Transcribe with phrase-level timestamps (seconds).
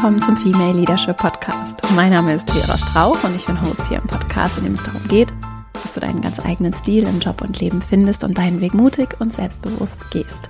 [0.00, 1.76] willkommen zum Female Leadership Podcast.
[1.94, 4.82] Mein Name ist Vera Strauch und ich bin Host hier im Podcast, in dem es
[4.82, 5.28] darum geht,
[5.74, 9.20] dass du deinen ganz eigenen Stil im Job und Leben findest und deinen Weg mutig
[9.20, 10.48] und selbstbewusst gehst.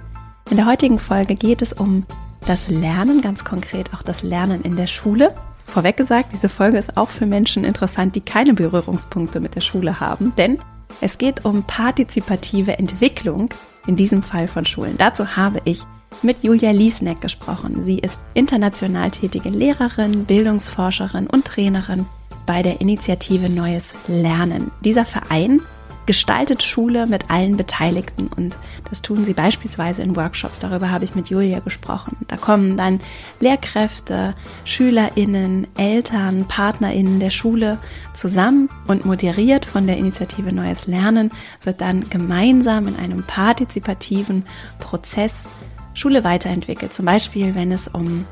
[0.51, 2.07] In der heutigen Folge geht es um
[2.47, 5.35] das Lernen, ganz konkret auch das Lernen in der Schule.
[5.67, 9.99] Vorweg gesagt, diese Folge ist auch für Menschen interessant, die keine Berührungspunkte mit der Schule
[9.99, 10.61] haben, denn
[11.01, 13.53] es geht um partizipative Entwicklung,
[13.89, 14.97] in diesem Fall von Schulen.
[14.97, 15.83] Dazu habe ich
[16.23, 17.83] mit Julia Liesneck gesprochen.
[17.83, 22.07] Sie ist international tätige Lehrerin, Bildungsforscherin und Trainerin
[22.47, 24.71] bei der Initiative Neues Lernen.
[24.85, 25.61] Dieser Verein
[26.11, 30.59] gestaltet Schule mit allen Beteiligten und das tun sie beispielsweise in Workshops.
[30.59, 32.17] Darüber habe ich mit Julia gesprochen.
[32.27, 32.99] Da kommen dann
[33.39, 37.79] Lehrkräfte, Schülerinnen, Eltern, Partnerinnen der Schule
[38.13, 41.31] zusammen und moderiert von der Initiative Neues Lernen
[41.63, 44.47] wird dann gemeinsam in einem partizipativen
[44.81, 45.45] Prozess
[45.95, 46.93] Schule weiterentwickelt.
[46.93, 48.27] Zum Beispiel, wenn es um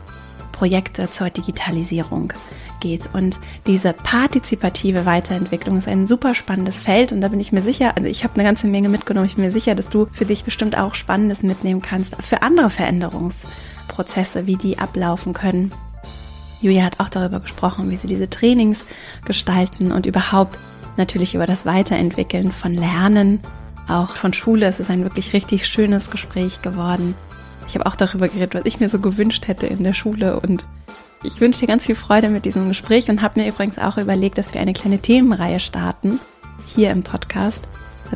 [0.53, 2.33] Projekte zur Digitalisierung
[2.81, 3.09] geht.
[3.13, 7.97] Und diese partizipative Weiterentwicklung ist ein super spannendes Feld und da bin ich mir sicher,
[7.97, 10.45] also ich habe eine ganze Menge mitgenommen, ich bin mir sicher, dass du für dich
[10.45, 15.73] bestimmt auch Spannendes mitnehmen kannst für andere Veränderungsprozesse, wie die ablaufen können.
[16.61, 18.85] Julia hat auch darüber gesprochen, wie sie diese Trainings
[19.25, 20.59] gestalten und überhaupt
[20.97, 23.41] natürlich über das Weiterentwickeln von Lernen,
[23.87, 24.67] auch von Schule.
[24.67, 27.15] Es ist ein wirklich richtig schönes Gespräch geworden.
[27.69, 30.41] Ich habe auch darüber geredet, was ich mir so gewünscht hätte in der Schule.
[30.41, 30.67] Und
[31.23, 34.39] ich wünsche dir ganz viel Freude mit diesem Gespräch und habe mir übrigens auch überlegt,
[34.39, 36.19] dass wir eine kleine Themenreihe starten
[36.67, 37.69] hier im Podcast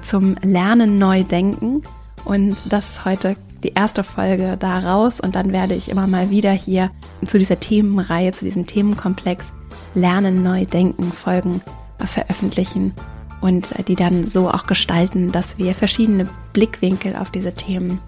[0.03, 1.83] zum Lernen neu denken.
[2.25, 5.21] Und das ist heute die erste Folge daraus.
[5.21, 6.91] Und dann werde ich immer mal wieder hier
[7.27, 9.53] zu dieser Themenreihe, zu diesem Themenkomplex
[9.95, 11.61] Lernen neu denken Folgen
[11.99, 12.95] veröffentlichen
[13.43, 18.01] und die dann so auch gestalten, dass wir verschiedene Blickwinkel auf diese Themen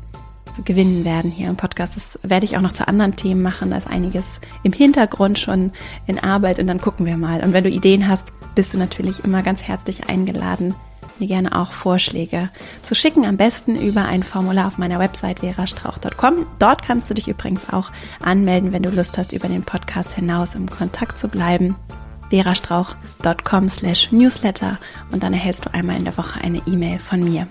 [0.65, 1.95] gewinnen werden hier im Podcast.
[1.97, 3.71] Das werde ich auch noch zu anderen Themen machen.
[3.71, 5.73] Da ist einiges im Hintergrund schon
[6.07, 7.43] in Arbeit und dann gucken wir mal.
[7.43, 10.75] Und wenn du Ideen hast, bist du natürlich immer ganz herzlich eingeladen,
[11.19, 12.51] mir gerne auch Vorschläge
[12.83, 13.25] zu schicken.
[13.25, 16.47] Am besten über ein Formular auf meiner Website verastrauch.com.
[16.59, 17.91] Dort kannst du dich übrigens auch
[18.21, 21.77] anmelden, wenn du Lust hast, über den Podcast hinaus im Kontakt zu bleiben
[22.31, 24.79] verastrauch.com slash newsletter
[25.13, 27.47] und dann erhältst du einmal in der Woche eine E-Mail von mir.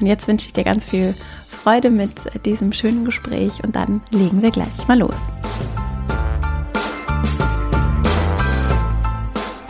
[0.00, 1.14] Und jetzt wünsche ich dir ganz viel
[1.64, 5.14] Freude mit diesem schönen Gespräch und dann legen wir gleich mal los.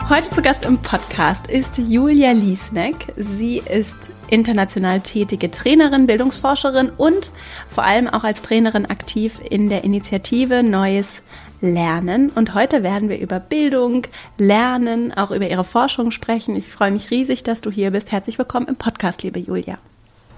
[0.09, 3.13] Heute zu Gast im Podcast ist Julia Liesneck.
[3.15, 7.31] Sie ist international tätige Trainerin, Bildungsforscherin und
[7.69, 11.21] vor allem auch als Trainerin aktiv in der Initiative Neues
[11.61, 12.29] Lernen.
[12.35, 14.05] Und heute werden wir über Bildung,
[14.37, 16.57] Lernen, auch über ihre Forschung sprechen.
[16.57, 18.11] Ich freue mich riesig, dass du hier bist.
[18.11, 19.77] Herzlich willkommen im Podcast, liebe Julia.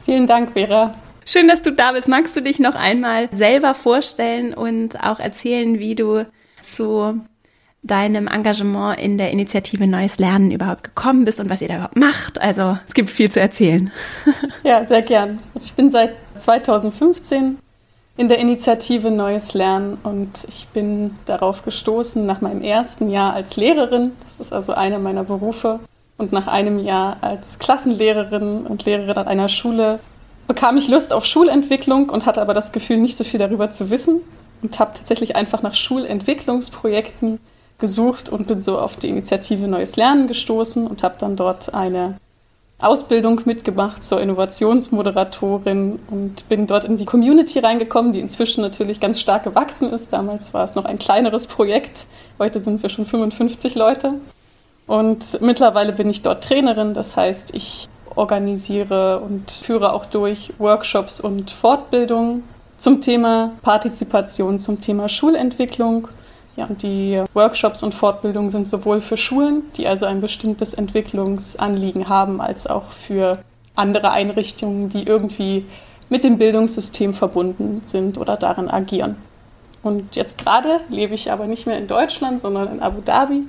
[0.06, 0.94] Vielen Dank, Vera.
[1.30, 2.08] Schön, dass du da bist.
[2.08, 6.26] Magst du dich noch einmal selber vorstellen und auch erzählen, wie du
[6.62, 7.20] zu
[7.84, 11.98] deinem Engagement in der Initiative Neues Lernen überhaupt gekommen bist und was ihr da überhaupt
[11.98, 12.40] macht?
[12.40, 13.92] Also es gibt viel zu erzählen.
[14.64, 15.40] Ja, sehr gern.
[15.60, 17.60] Ich bin seit 2015
[18.16, 23.58] in der Initiative Neues Lernen und ich bin darauf gestoßen nach meinem ersten Jahr als
[23.58, 24.14] Lehrerin.
[24.24, 25.82] Das ist also einer meiner Berufe.
[26.18, 30.00] Und nach einem Jahr als Klassenlehrerin und Lehrerin an einer Schule
[30.48, 33.92] bekam ich Lust auf Schulentwicklung und hatte aber das Gefühl, nicht so viel darüber zu
[33.92, 34.22] wissen
[34.62, 37.40] und habe tatsächlich einfach nach Schulentwicklungsprojekten
[37.78, 42.16] gesucht und bin so auf die Initiative Neues Lernen gestoßen und habe dann dort eine
[42.80, 49.20] Ausbildung mitgemacht zur Innovationsmoderatorin und bin dort in die Community reingekommen, die inzwischen natürlich ganz
[49.20, 50.14] stark gewachsen ist.
[50.14, 52.06] Damals war es noch ein kleineres Projekt,
[52.38, 54.14] heute sind wir schon 55 Leute.
[54.86, 61.20] Und mittlerweile bin ich dort Trainerin, das heißt, ich organisiere und führe auch durch Workshops
[61.20, 62.44] und Fortbildungen
[62.78, 66.08] zum Thema Partizipation, zum Thema Schulentwicklung.
[66.56, 72.10] Ja, und die Workshops und Fortbildungen sind sowohl für Schulen, die also ein bestimmtes Entwicklungsanliegen
[72.10, 73.40] haben, als auch für
[73.76, 75.66] andere Einrichtungen, die irgendwie
[76.10, 79.18] mit dem Bildungssystem verbunden sind oder darin agieren.
[79.84, 83.44] Und jetzt gerade lebe ich aber nicht mehr in Deutschland, sondern in Abu Dhabi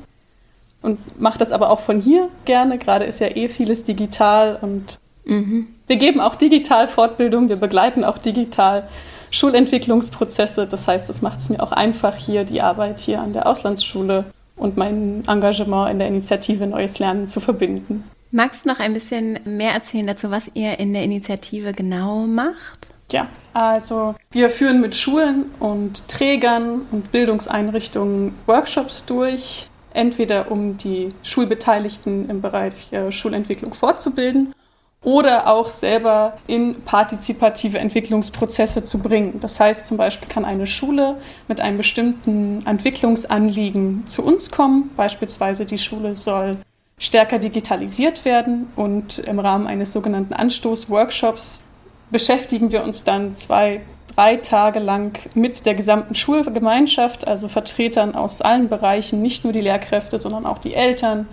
[0.83, 2.79] und mache das aber auch von hier gerne.
[2.79, 5.69] Gerade ist ja eh vieles digital und mhm.
[5.87, 8.89] wir geben auch digital Fortbildung, wir begleiten auch digital
[9.31, 10.67] Schulentwicklungsprozesse.
[10.67, 14.27] Das heißt, es macht es mir auch einfach hier die Arbeit hier an der Auslandsschule
[14.57, 18.05] und mein Engagement in der Initiative Neues Lernen zu verbinden.
[18.31, 22.89] Magst du noch ein bisschen mehr erzählen dazu, was ihr in der Initiative genau macht?
[23.11, 31.11] Ja, also wir führen mit Schulen und Trägern und Bildungseinrichtungen Workshops durch, entweder um die
[31.23, 34.55] Schulbeteiligten im Bereich Schulentwicklung fortzubilden
[35.03, 39.39] oder auch selber in partizipative Entwicklungsprozesse zu bringen.
[39.41, 44.91] Das heißt zum Beispiel kann eine Schule mit einem bestimmten Entwicklungsanliegen zu uns kommen.
[44.97, 46.59] Beispielsweise die Schule soll
[46.99, 51.63] stärker digitalisiert werden und im Rahmen eines sogenannten Anstoß-Workshops
[52.11, 53.83] beschäftigen wir uns dann zwei,
[54.19, 59.61] drei Tage lang mit der gesamten Schulgemeinschaft, also Vertretern aus allen Bereichen, nicht nur die
[59.61, 61.29] Lehrkräfte, sondern auch die Eltern,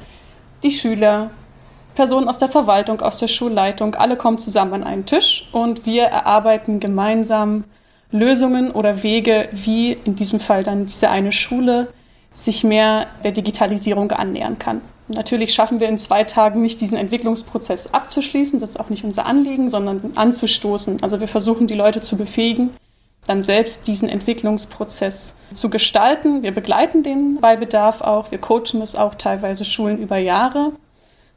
[0.61, 1.31] die Schüler,
[1.95, 6.03] Personen aus der Verwaltung, aus der Schulleitung, alle kommen zusammen an einen Tisch und wir
[6.03, 7.63] erarbeiten gemeinsam
[8.11, 11.87] Lösungen oder Wege, wie in diesem Fall dann diese eine Schule
[12.33, 14.81] sich mehr der Digitalisierung annähern kann.
[15.07, 19.25] Natürlich schaffen wir in zwei Tagen nicht diesen Entwicklungsprozess abzuschließen, das ist auch nicht unser
[19.25, 21.03] Anliegen, sondern anzustoßen.
[21.03, 22.71] Also wir versuchen die Leute zu befähigen,
[23.27, 26.41] dann selbst diesen Entwicklungsprozess zu gestalten.
[26.41, 30.71] Wir begleiten den bei Bedarf auch, wir coachen es auch teilweise Schulen über Jahre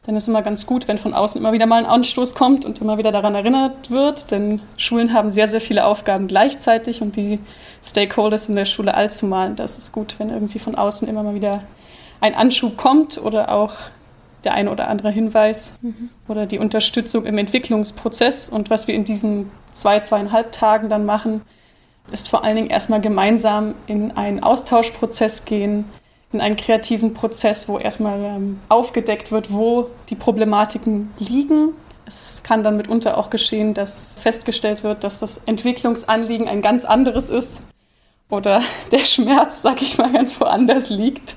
[0.08, 2.80] dann ist immer ganz gut, wenn von außen immer wieder mal ein Anstoß kommt und
[2.80, 7.40] immer wieder daran erinnert wird, denn Schulen haben sehr, sehr viele Aufgaben gleichzeitig und die
[7.84, 9.54] Stakeholders in der Schule allzumal.
[9.54, 11.62] Das ist gut, wenn irgendwie von außen immer mal wieder
[12.20, 13.74] ein Anschub kommt oder auch
[14.44, 16.10] der eine oder andere Hinweis mhm.
[16.28, 18.48] oder die Unterstützung im Entwicklungsprozess.
[18.48, 21.42] Und was wir in diesen zwei, zweieinhalb Tagen dann machen,
[22.12, 25.84] ist vor allen Dingen erstmal gemeinsam in einen Austauschprozess gehen,
[26.32, 31.72] in einen kreativen Prozess, wo erstmal ähm, aufgedeckt wird, wo die Problematiken liegen.
[32.06, 37.28] Es kann dann mitunter auch geschehen, dass festgestellt wird, dass das Entwicklungsanliegen ein ganz anderes
[37.28, 37.60] ist
[38.30, 41.36] oder der Schmerz, sag ich mal, ganz woanders liegt,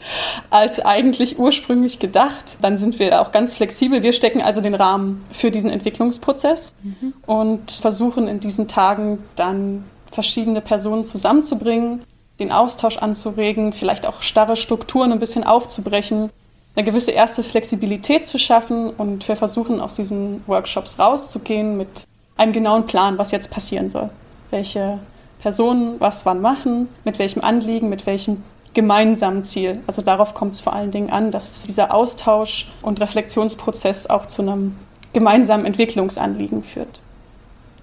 [0.50, 2.58] als eigentlich ursprünglich gedacht.
[2.62, 4.04] Dann sind wir auch ganz flexibel.
[4.04, 7.14] Wir stecken also den Rahmen für diesen Entwicklungsprozess mhm.
[7.26, 12.04] und versuchen in diesen Tagen dann verschiedene Personen zusammenzubringen,
[12.40, 16.30] den Austausch anzuregen, vielleicht auch starre Strukturen ein bisschen aufzubrechen,
[16.76, 22.06] eine gewisse erste Flexibilität zu schaffen und wir versuchen aus diesen Workshops rauszugehen mit
[22.38, 24.10] einem genauen Plan, was jetzt passieren soll.
[24.50, 25.00] Welche
[25.42, 28.44] Personen was wann machen, mit welchem Anliegen, mit welchem
[28.74, 29.80] gemeinsamen Ziel.
[29.88, 34.44] Also darauf kommt es vor allen Dingen an, dass dieser Austausch und Reflexionsprozess auch zu
[34.44, 34.78] einem
[35.14, 37.02] gemeinsamen Entwicklungsanliegen führt.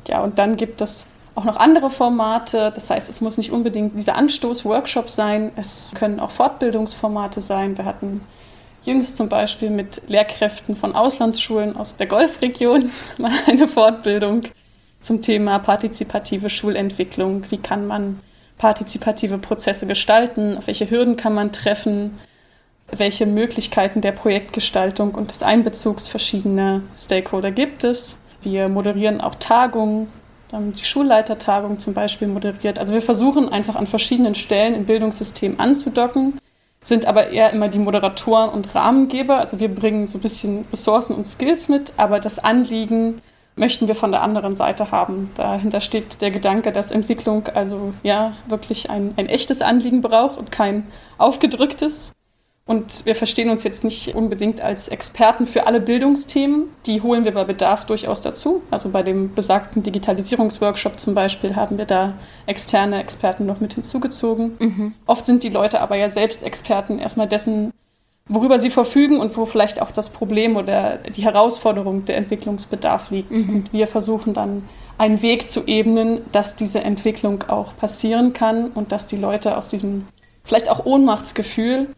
[0.07, 2.73] Ja, und dann gibt es auch noch andere Formate.
[2.75, 5.53] Das heißt, es muss nicht unbedingt dieser Anstoß-Workshop sein.
[5.57, 7.77] Es können auch Fortbildungsformate sein.
[7.77, 8.23] Wir hatten
[8.83, 14.43] jüngst zum Beispiel mit Lehrkräften von Auslandsschulen aus der Golfregion mal eine Fortbildung
[15.01, 17.45] zum Thema partizipative Schulentwicklung.
[17.51, 18.21] Wie kann man
[18.59, 20.57] partizipative Prozesse gestalten?
[20.57, 22.17] Auf welche Hürden kann man treffen?
[22.91, 28.19] Welche Möglichkeiten der Projektgestaltung und des Einbezugs verschiedener Stakeholder gibt es?
[28.43, 30.09] Wir moderieren auch Tagungen
[30.51, 32.79] die Schulleitertagung zum Beispiel moderiert.
[32.79, 36.41] Also wir versuchen einfach an verschiedenen Stellen im Bildungssystem anzudocken,
[36.83, 39.39] sind aber eher immer die Moderatoren und Rahmengeber.
[39.39, 43.21] Also wir bringen so ein bisschen Ressourcen und Skills mit, aber das Anliegen
[43.59, 45.31] möchten wir von der anderen Seite haben.
[45.37, 50.51] Dahinter steht der Gedanke, dass Entwicklung also ja wirklich ein, ein echtes Anliegen braucht und
[50.51, 50.87] kein
[51.19, 52.13] aufgedrücktes.
[52.69, 56.65] Und wir verstehen uns jetzt nicht unbedingt als Experten für alle Bildungsthemen.
[56.85, 58.61] Die holen wir bei Bedarf durchaus dazu.
[58.71, 64.57] Also bei dem besagten Digitalisierungsworkshop zum Beispiel haben wir da externe Experten noch mit hinzugezogen.
[64.59, 64.95] Mhm.
[65.07, 67.73] Oft sind die Leute aber ja selbst Experten erstmal dessen,
[68.29, 73.31] worüber sie verfügen und wo vielleicht auch das Problem oder die Herausforderung der Entwicklungsbedarf liegt.
[73.31, 73.51] Mhm.
[73.51, 78.93] Und wir versuchen dann einen Weg zu ebnen, dass diese Entwicklung auch passieren kann und
[78.93, 80.07] dass die Leute aus diesem
[80.45, 81.89] vielleicht auch Ohnmachtsgefühl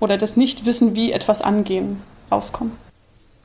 [0.00, 2.72] oder das Nichtwissen, wie etwas angehen, rauskommen.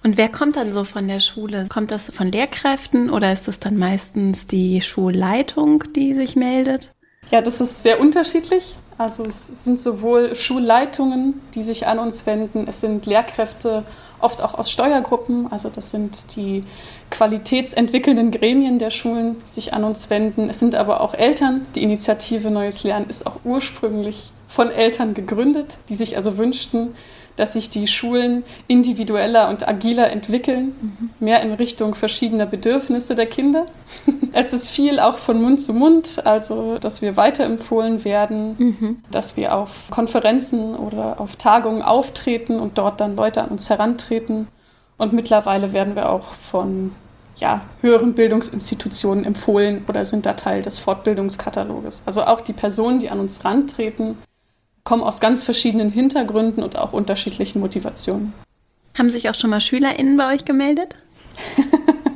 [0.03, 1.65] Und wer kommt dann so von der Schule?
[1.67, 6.91] Kommt das von Lehrkräften oder ist es dann meistens die Schulleitung, die sich meldet?
[7.31, 8.75] Ja, das ist sehr unterschiedlich.
[8.97, 13.83] Also es sind sowohl Schulleitungen, die sich an uns wenden, es sind Lehrkräfte,
[14.21, 16.61] oft auch aus Steuergruppen, also das sind die
[17.11, 20.49] qualitätsentwickelnden Gremien der Schulen, die sich an uns wenden.
[20.49, 21.65] Es sind aber auch Eltern.
[21.75, 26.95] Die Initiative Neues Lernen ist auch ursprünglich von Eltern gegründet, die sich also wünschten,
[27.35, 31.09] dass sich die Schulen individueller und agiler entwickeln, mhm.
[31.19, 33.65] mehr in Richtung verschiedener Bedürfnisse der Kinder.
[34.37, 39.03] es ist viel auch von Mund zu Mund, also dass wir weiterempfohlen werden, mhm.
[39.09, 44.49] dass wir auf Konferenzen oder auf Tagungen auftreten und dort dann Leute an uns herantreten.
[44.97, 46.91] Und mittlerweile werden wir auch von
[47.37, 52.03] ja, höheren Bildungsinstitutionen empfohlen oder sind da Teil des Fortbildungskataloges.
[52.05, 54.17] Also auch die Personen, die an uns rantreten,
[54.83, 58.33] kommen aus ganz verschiedenen Hintergründen und auch unterschiedlichen Motivationen.
[58.97, 60.95] Haben sich auch schon mal SchülerInnen bei euch gemeldet?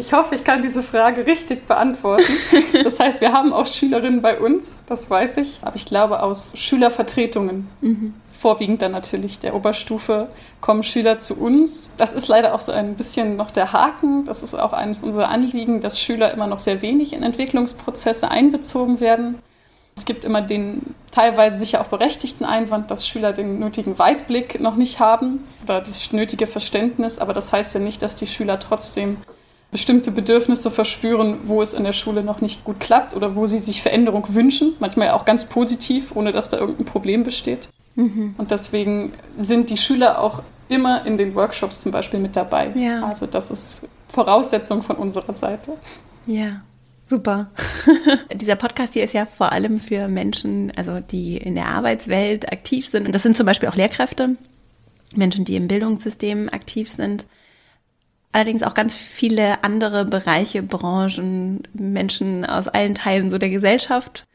[0.00, 2.32] ich hoffe, ich kann diese Frage richtig beantworten.
[2.84, 6.52] Das heißt, wir haben auch Schülerinnen bei uns, das weiß ich, aber ich glaube aus
[6.56, 7.68] Schülervertretungen.
[7.80, 8.14] Mhm.
[8.38, 10.28] vorwiegend dann natürlich der Oberstufe,
[10.62, 11.90] kommen Schüler zu uns.
[11.98, 14.24] Das ist leider auch so ein bisschen noch der Haken.
[14.24, 19.00] Das ist auch eines unserer Anliegen, dass Schüler immer noch sehr wenig in Entwicklungsprozesse einbezogen
[19.00, 19.38] werden.
[19.96, 24.76] Es gibt immer den teilweise sicher auch berechtigten Einwand, dass Schüler den nötigen Weitblick noch
[24.76, 27.18] nicht haben oder das nötige Verständnis.
[27.18, 29.18] Aber das heißt ja nicht, dass die Schüler trotzdem
[29.70, 33.58] bestimmte Bedürfnisse verspüren, wo es in der Schule noch nicht gut klappt oder wo sie
[33.58, 34.74] sich Veränderung wünschen.
[34.80, 37.70] Manchmal auch ganz positiv, ohne dass da irgendein Problem besteht.
[37.94, 38.34] Mhm.
[38.36, 42.70] Und deswegen sind die Schüler auch immer in den Workshops zum Beispiel mit dabei.
[42.74, 43.04] Ja.
[43.04, 45.72] Also das ist Voraussetzung von unserer Seite.
[46.26, 46.62] Ja.
[47.08, 47.50] Super.
[48.32, 52.86] Dieser Podcast hier ist ja vor allem für Menschen, also die in der Arbeitswelt aktiv
[52.86, 53.04] sind.
[53.04, 54.36] Und das sind zum Beispiel auch Lehrkräfte,
[55.16, 57.26] Menschen, die im Bildungssystem aktiv sind.
[58.32, 64.26] Allerdings auch ganz viele andere Bereiche, Branchen, Menschen aus allen Teilen so der Gesellschaft.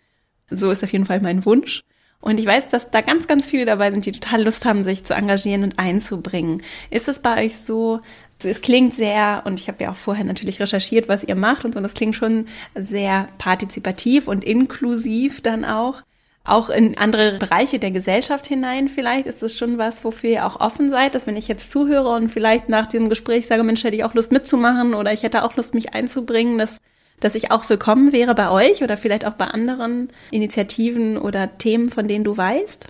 [0.49, 1.83] So ist auf jeden Fall mein Wunsch.
[2.19, 5.03] Und ich weiß, dass da ganz, ganz viele dabei sind, die total Lust haben, sich
[5.03, 6.63] zu engagieren und einzubringen.
[6.89, 8.01] Ist es bei euch so,
[8.43, 11.73] es klingt sehr, und ich habe ja auch vorher natürlich recherchiert, was ihr macht und
[11.73, 16.01] so, das klingt schon sehr partizipativ und inklusiv dann auch.
[16.47, 20.59] Auch in andere Bereiche der Gesellschaft hinein vielleicht ist das schon was, wofür ihr auch
[20.59, 23.95] offen seid, dass wenn ich jetzt zuhöre und vielleicht nach diesem Gespräch sage, Mensch, hätte
[23.95, 26.77] ich auch Lust mitzumachen oder ich hätte auch Lust, mich einzubringen, dass,
[27.19, 31.89] dass ich auch willkommen wäre bei euch oder vielleicht auch bei anderen Initiativen oder Themen,
[31.89, 32.85] von denen du weißt?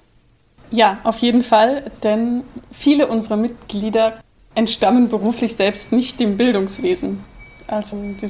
[0.71, 2.43] Ja, auf jeden Fall, denn
[2.73, 4.19] viele unserer Mitglieder
[4.53, 7.23] entstammen beruflich selbst nicht dem Bildungswesen.
[7.67, 8.29] Also die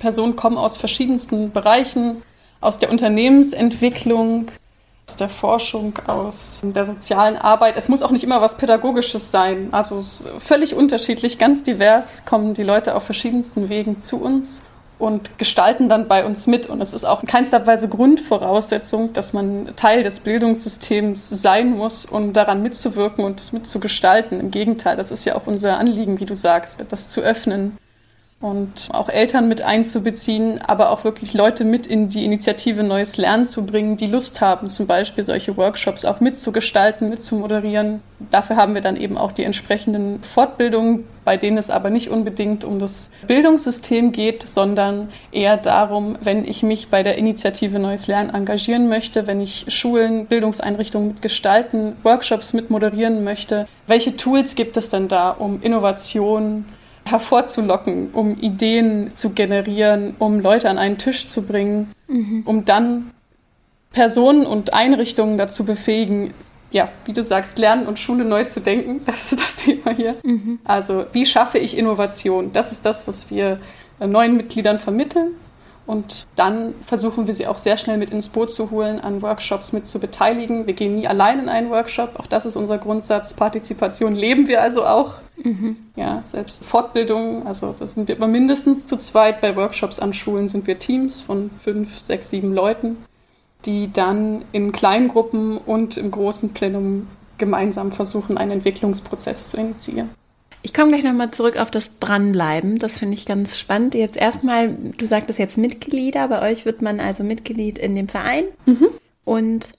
[0.00, 2.22] Personen kommen aus verschiedensten Bereichen,
[2.60, 4.46] aus der Unternehmensentwicklung,
[5.08, 7.76] aus der Forschung, aus der sozialen Arbeit.
[7.76, 9.68] Es muss auch nicht immer was Pädagogisches sein.
[9.72, 10.00] Also
[10.38, 14.64] völlig unterschiedlich, ganz divers kommen die Leute auf verschiedensten Wegen zu uns
[14.98, 16.68] und gestalten dann bei uns mit.
[16.68, 22.06] Und es ist auch in keinster Weise Grundvoraussetzung, dass man Teil des Bildungssystems sein muss,
[22.06, 24.40] um daran mitzuwirken und es mitzugestalten.
[24.40, 27.76] Im Gegenteil, das ist ja auch unser Anliegen, wie du sagst, das zu öffnen
[28.44, 33.46] und auch Eltern mit einzubeziehen, aber auch wirklich Leute mit in die Initiative Neues Lernen
[33.46, 38.02] zu bringen, die Lust haben, zum Beispiel solche Workshops auch mitzugestalten, mitzumoderieren.
[38.30, 42.64] Dafür haben wir dann eben auch die entsprechenden Fortbildungen, bei denen es aber nicht unbedingt
[42.64, 48.28] um das Bildungssystem geht, sondern eher darum, wenn ich mich bei der Initiative Neues Lernen
[48.28, 55.08] engagieren möchte, wenn ich Schulen, Bildungseinrichtungen mitgestalten, Workshops mitmoderieren möchte, welche Tools gibt es denn
[55.08, 56.66] da, um Innovation
[57.04, 62.42] hervorzulocken, um Ideen zu generieren, um Leute an einen Tisch zu bringen, mhm.
[62.46, 63.10] um dann
[63.92, 66.34] Personen und Einrichtungen dazu befähigen,
[66.70, 69.02] ja, wie du sagst, Lernen und Schule neu zu denken.
[69.04, 70.16] Das ist das Thema hier.
[70.24, 70.58] Mhm.
[70.64, 72.52] Also, wie schaffe ich Innovation?
[72.52, 73.58] Das ist das, was wir
[74.00, 75.34] neuen Mitgliedern vermitteln.
[75.86, 79.72] Und dann versuchen wir sie auch sehr schnell mit ins Boot zu holen, an Workshops
[79.72, 80.66] mit zu beteiligen.
[80.66, 82.18] Wir gehen nie allein in einen Workshop.
[82.18, 83.34] Auch das ist unser Grundsatz.
[83.34, 85.16] Partizipation leben wir also auch.
[85.36, 85.76] Mhm.
[85.94, 87.46] Ja, selbst Fortbildung.
[87.46, 89.42] Also da sind wir immer mindestens zu zweit.
[89.42, 92.96] Bei Workshops an Schulen sind wir Teams von fünf, sechs, sieben Leuten,
[93.66, 100.10] die dann in Kleingruppen und im großen Plenum gemeinsam versuchen, einen Entwicklungsprozess zu initiieren.
[100.64, 102.78] Ich komme gleich nochmal zurück auf das Dranbleiben.
[102.78, 103.94] Das finde ich ganz spannend.
[103.94, 106.26] Jetzt erstmal, du sagtest jetzt Mitglieder.
[106.28, 108.88] Bei euch wird man also Mitglied in dem Verein mhm.
[109.26, 109.74] und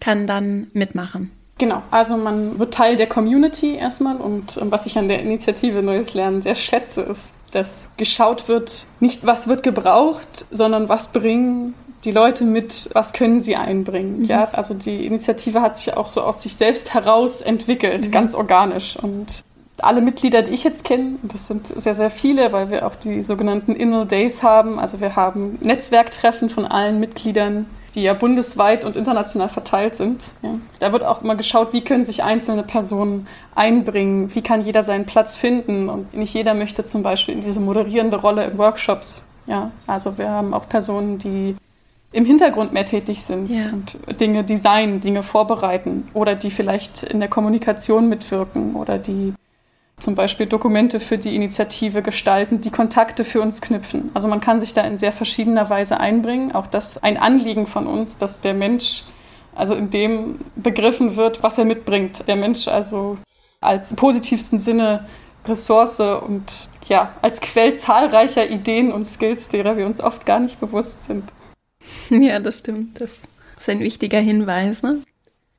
[0.00, 1.30] kann dann mitmachen.
[1.58, 6.12] Genau, also man wird Teil der Community erstmal und was ich an der Initiative Neues
[6.12, 12.10] Lernen sehr schätze, ist, dass geschaut wird, nicht was wird gebraucht, sondern was bringen die
[12.10, 14.18] Leute mit, was können sie einbringen.
[14.18, 14.24] Mhm.
[14.24, 18.10] Ja, also die Initiative hat sich auch so aus sich selbst heraus entwickelt, mhm.
[18.10, 19.44] ganz organisch und
[19.82, 23.22] alle Mitglieder, die ich jetzt kenne, das sind sehr, sehr viele, weil wir auch die
[23.22, 24.78] sogenannten Inner Days haben.
[24.78, 30.32] Also wir haben Netzwerktreffen von allen Mitgliedern, die ja bundesweit und international verteilt sind.
[30.42, 30.54] Ja.
[30.78, 35.04] Da wird auch immer geschaut, wie können sich einzelne Personen einbringen, wie kann jeder seinen
[35.04, 35.88] Platz finden.
[35.88, 39.26] Und nicht jeder möchte zum Beispiel in diese moderierende Rolle in Workshops.
[39.46, 41.54] Ja, also wir haben auch Personen, die
[42.12, 43.66] im Hintergrund mehr tätig sind ja.
[43.72, 49.34] und Dinge designen, Dinge vorbereiten oder die vielleicht in der Kommunikation mitwirken oder die
[49.98, 54.10] zum Beispiel Dokumente für die Initiative gestalten, die Kontakte für uns knüpfen.
[54.14, 56.52] Also man kann sich da in sehr verschiedener Weise einbringen.
[56.52, 59.04] Auch das ein Anliegen von uns, dass der Mensch
[59.54, 62.28] also in dem begriffen wird, was er mitbringt.
[62.28, 63.16] Der Mensch also
[63.60, 65.06] als positivsten Sinne
[65.46, 70.60] Ressource und ja, als Quell zahlreicher Ideen und Skills, derer wir uns oft gar nicht
[70.60, 71.24] bewusst sind.
[72.10, 73.00] Ja, das stimmt.
[73.00, 73.10] Das
[73.60, 74.82] ist ein wichtiger Hinweis.
[74.82, 75.02] Ne?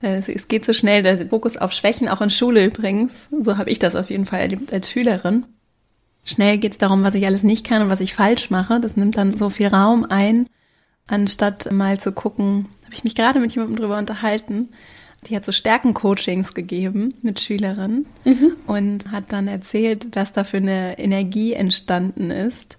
[0.02, 3.30] Äh, es geht so schnell, der Fokus auf Schwächen, auch in Schule übrigens.
[3.42, 5.46] So habe ich das auf jeden Fall erlebt als Schülerin.
[6.24, 8.80] Schnell geht es darum, was ich alles nicht kann und was ich falsch mache.
[8.82, 10.48] Das nimmt dann so viel Raum ein,
[11.08, 14.70] anstatt mal zu gucken, habe ich mich gerade mit jemandem drüber unterhalten.
[15.26, 18.58] die hat so Stärkencoachings gegeben mit Schülerinnen mhm.
[18.68, 22.78] und hat dann erzählt, was da für eine Energie entstanden ist.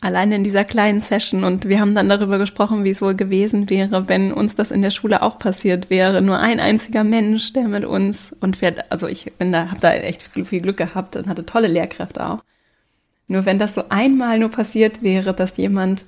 [0.00, 3.68] Alleine in dieser kleinen Session und wir haben dann darüber gesprochen, wie es wohl gewesen
[3.68, 6.22] wäre, wenn uns das in der Schule auch passiert wäre.
[6.22, 9.92] Nur ein einziger Mensch, der mit uns und wir, also ich bin da, habe da
[9.92, 12.44] echt viel Glück gehabt und hatte tolle Lehrkräfte auch.
[13.26, 16.04] Nur wenn das so einmal nur passiert wäre, dass jemand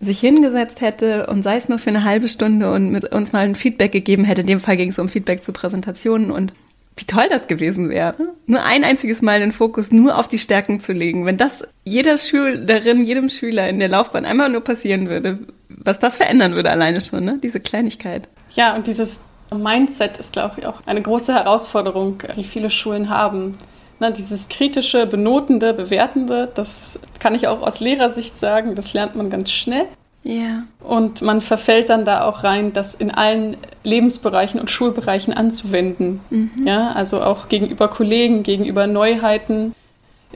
[0.00, 3.40] sich hingesetzt hätte und sei es nur für eine halbe Stunde und mit uns mal
[3.40, 4.40] ein Feedback gegeben hätte.
[4.40, 6.54] In dem Fall ging es um Feedback zu Präsentationen und
[7.00, 8.14] wie toll das gewesen wäre.
[8.46, 11.26] Nur ein einziges Mal den Fokus nur auf die Stärken zu legen.
[11.26, 15.38] Wenn das jeder Schülerin, jedem Schüler in der Laufbahn einmal nur passieren würde,
[15.68, 17.38] was das verändern würde alleine schon, ne?
[17.42, 18.28] Diese Kleinigkeit.
[18.50, 19.20] Ja, und dieses
[19.54, 23.58] Mindset ist, glaube ich, auch eine große Herausforderung, die viele Schulen haben.
[23.98, 29.28] Na, dieses kritische, benotende, bewertende, das kann ich auch aus Lehrersicht sagen, das lernt man
[29.28, 29.86] ganz schnell.
[30.22, 30.64] Ja.
[30.80, 36.20] Und man verfällt dann da auch rein, das in allen Lebensbereichen und Schulbereichen anzuwenden.
[36.30, 36.66] Mhm.
[36.66, 39.74] Ja, also auch gegenüber Kollegen, gegenüber Neuheiten,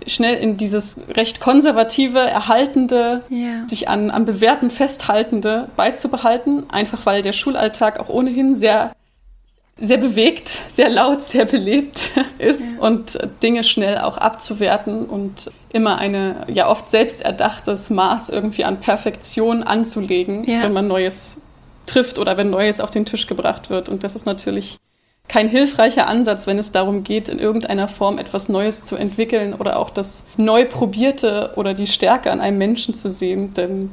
[0.07, 3.69] schnell in dieses recht konservative, erhaltende, ja.
[3.69, 8.93] sich an, an Bewährten festhaltende beizubehalten, einfach weil der Schulalltag auch ohnehin sehr
[9.77, 12.81] sehr bewegt, sehr laut, sehr belebt ist ja.
[12.81, 18.81] und Dinge schnell auch abzuwerten und immer eine ja oft selbst erdachtes Maß irgendwie an
[18.81, 20.63] Perfektion anzulegen, ja.
[20.63, 21.41] wenn man Neues
[21.85, 23.89] trifft oder wenn Neues auf den Tisch gebracht wird.
[23.89, 24.79] Und das ist natürlich
[25.27, 29.79] kein hilfreicher Ansatz, wenn es darum geht, in irgendeiner Form etwas Neues zu entwickeln oder
[29.81, 33.53] auch das Neuprobierte oder die Stärke an einem Menschen zu sehen.
[33.55, 33.91] Denn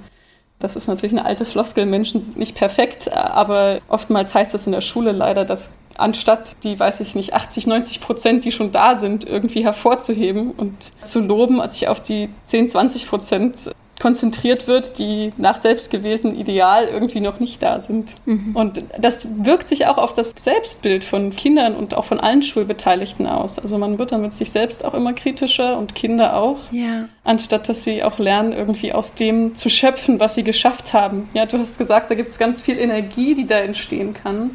[0.61, 4.71] das ist natürlich eine alte Floskel, Menschen sind nicht perfekt, aber oftmals heißt es in
[4.71, 8.95] der Schule leider, dass anstatt die, weiß ich nicht, 80, 90 Prozent, die schon da
[8.95, 14.97] sind, irgendwie hervorzuheben und zu loben, als sich auf die 10, 20 Prozent konzentriert wird,
[14.97, 18.15] die nach selbstgewählten Ideal irgendwie noch nicht da sind.
[18.25, 18.55] Mhm.
[18.55, 23.27] Und das wirkt sich auch auf das Selbstbild von Kindern und auch von allen Schulbeteiligten
[23.27, 23.59] aus.
[23.59, 27.09] Also man wird dann mit sich selbst auch immer kritischer und Kinder auch, ja.
[27.23, 31.29] anstatt dass sie auch lernen, irgendwie aus dem zu schöpfen, was sie geschafft haben.
[31.35, 34.51] Ja, du hast gesagt, da gibt es ganz viel Energie, die da entstehen kann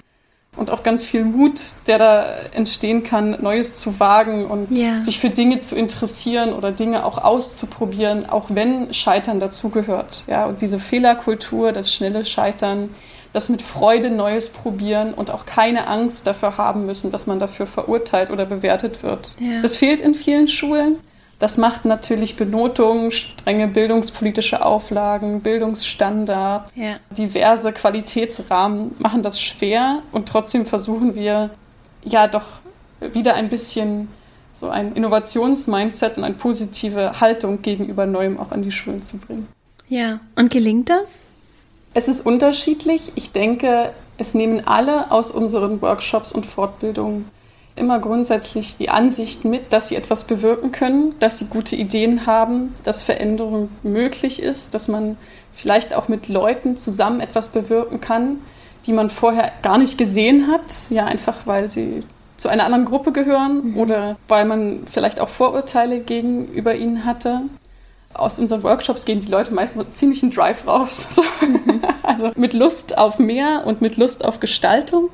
[0.57, 5.03] und auch ganz viel Mut, der da entstehen kann, Neues zu wagen und ja.
[5.03, 10.25] sich für Dinge zu interessieren oder Dinge auch auszuprobieren, auch wenn Scheitern dazugehört.
[10.27, 12.95] Ja, und diese Fehlerkultur, das schnelle Scheitern,
[13.33, 17.66] das mit Freude Neues probieren und auch keine Angst dafür haben müssen, dass man dafür
[17.66, 19.37] verurteilt oder bewertet wird.
[19.38, 19.61] Ja.
[19.61, 20.97] Das fehlt in vielen Schulen.
[21.38, 26.96] Das macht natürlich Benotungen, strenge bildungspolitische Auflagen, Bildungsstandard, ja.
[27.11, 31.51] diverse Qualitätsrahmen machen das schwer und trotzdem versuchen wir
[32.05, 32.46] ja doch
[33.01, 34.09] wieder ein bisschen
[34.55, 39.46] so ein Innovationsmindset und eine positive Haltung gegenüber Neuem auch an die Schulen zu bringen.
[39.88, 41.05] Ja, und gelingt das?
[41.92, 43.12] Es ist unterschiedlich.
[43.14, 47.31] Ich denke, es nehmen alle aus unseren Workshops und Fortbildungen
[47.77, 52.75] immer grundsätzlich die Ansicht mit, dass sie etwas bewirken können, dass sie gute Ideen haben,
[52.85, 55.17] dass Veränderung möglich ist, dass man
[55.53, 58.41] vielleicht auch mit Leuten zusammen etwas bewirken kann,
[58.87, 62.01] die man vorher gar nicht gesehen hat, ja einfach weil sie
[62.37, 63.79] zu einer anderen Gruppe gehören mhm.
[63.79, 67.43] oder weil man vielleicht auch Vorurteile gegenüber ihnen hatte.
[68.12, 71.07] Aus unseren Workshops gehen die Leute meistens mit ziemlichen Drive raus.
[71.41, 71.83] Mhm.
[72.03, 75.11] also mit Lust auf mehr und mit Lust auf Gestaltung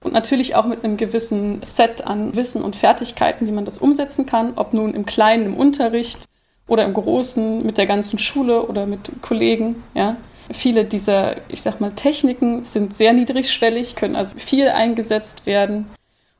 [0.00, 4.26] und natürlich auch mit einem gewissen Set an Wissen und Fertigkeiten, wie man das umsetzen
[4.26, 6.20] kann, ob nun im Kleinen im Unterricht
[6.68, 9.82] oder im Großen mit der ganzen Schule oder mit Kollegen.
[9.94, 10.16] Ja.
[10.50, 15.86] Viele dieser, ich sag mal, Techniken sind sehr niedrigschwellig, können also viel eingesetzt werden.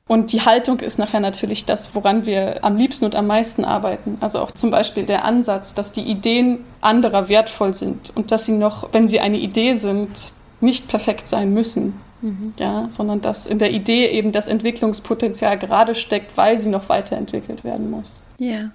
[0.06, 4.16] Und die Haltung ist nachher natürlich das, woran wir am liebsten und am meisten arbeiten.
[4.20, 8.52] Also auch zum Beispiel der Ansatz, dass die Ideen anderer wertvoll sind und dass sie
[8.52, 12.00] noch, wenn sie eine Idee sind, nicht perfekt sein müssen.
[12.20, 12.54] Mhm.
[12.59, 17.64] Ja, sondern dass in der Idee eben das Entwicklungspotenzial gerade steckt, weil sie noch weiterentwickelt
[17.64, 18.20] werden muss.
[18.38, 18.70] Ja.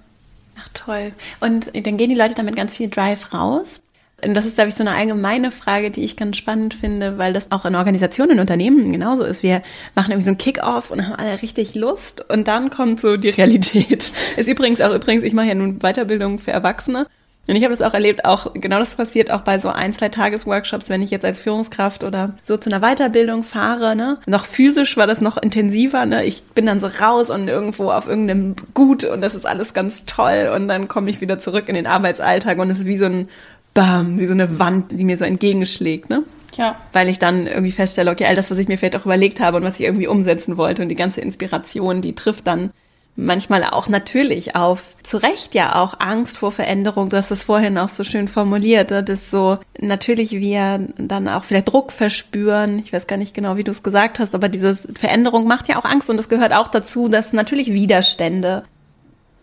[0.58, 1.12] Ach toll.
[1.40, 3.80] Und dann gehen die Leute damit ganz viel Drive raus.
[4.24, 7.32] Und das ist, glaube ich, so eine allgemeine Frage, die ich ganz spannend finde, weil
[7.32, 9.42] das auch in Organisationen, in Unternehmen genauso ist.
[9.42, 9.62] Wir
[9.94, 13.30] machen irgendwie so einen Kick-Off und haben alle richtig Lust und dann kommt so die
[13.30, 14.12] Realität.
[14.36, 17.06] Ist übrigens auch übrigens, ich mache ja nun Weiterbildung für Erwachsene
[17.46, 20.08] und ich habe das auch erlebt, auch genau das passiert auch bei so ein, zwei
[20.08, 24.18] Tagesworkshops, wenn ich jetzt als Führungskraft oder so zu einer Weiterbildung fahre, ne?
[24.26, 26.24] Noch physisch war das noch intensiver, ne?
[26.24, 30.06] Ich bin dann so raus und irgendwo auf irgendeinem Gut und das ist alles ganz
[30.06, 33.06] toll und dann komme ich wieder zurück in den Arbeitsalltag und es ist wie so
[33.06, 33.28] ein
[33.74, 36.22] Bam, wie so eine Wand, die mir so entgegenschlägt, ne?
[36.56, 36.76] Ja.
[36.92, 39.56] Weil ich dann irgendwie feststelle, okay, all das, was ich mir vielleicht auch überlegt habe
[39.56, 42.70] und was ich irgendwie umsetzen wollte und die ganze Inspiration, die trifft dann
[43.16, 47.10] manchmal auch natürlich auf, zu Recht ja auch Angst vor Veränderung.
[47.10, 49.04] Du hast es vorhin auch so schön formuliert, ne?
[49.04, 52.80] dass so natürlich wir dann auch vielleicht Druck verspüren.
[52.80, 55.78] Ich weiß gar nicht genau, wie du es gesagt hast, aber diese Veränderung macht ja
[55.78, 58.64] auch Angst und es gehört auch dazu, dass natürlich Widerstände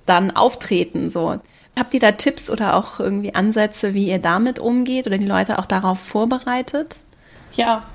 [0.05, 1.39] dann auftreten, so.
[1.79, 5.57] Habt ihr da Tipps oder auch irgendwie Ansätze, wie ihr damit umgeht oder die Leute
[5.57, 6.97] auch darauf vorbereitet?
[7.53, 7.85] Ja,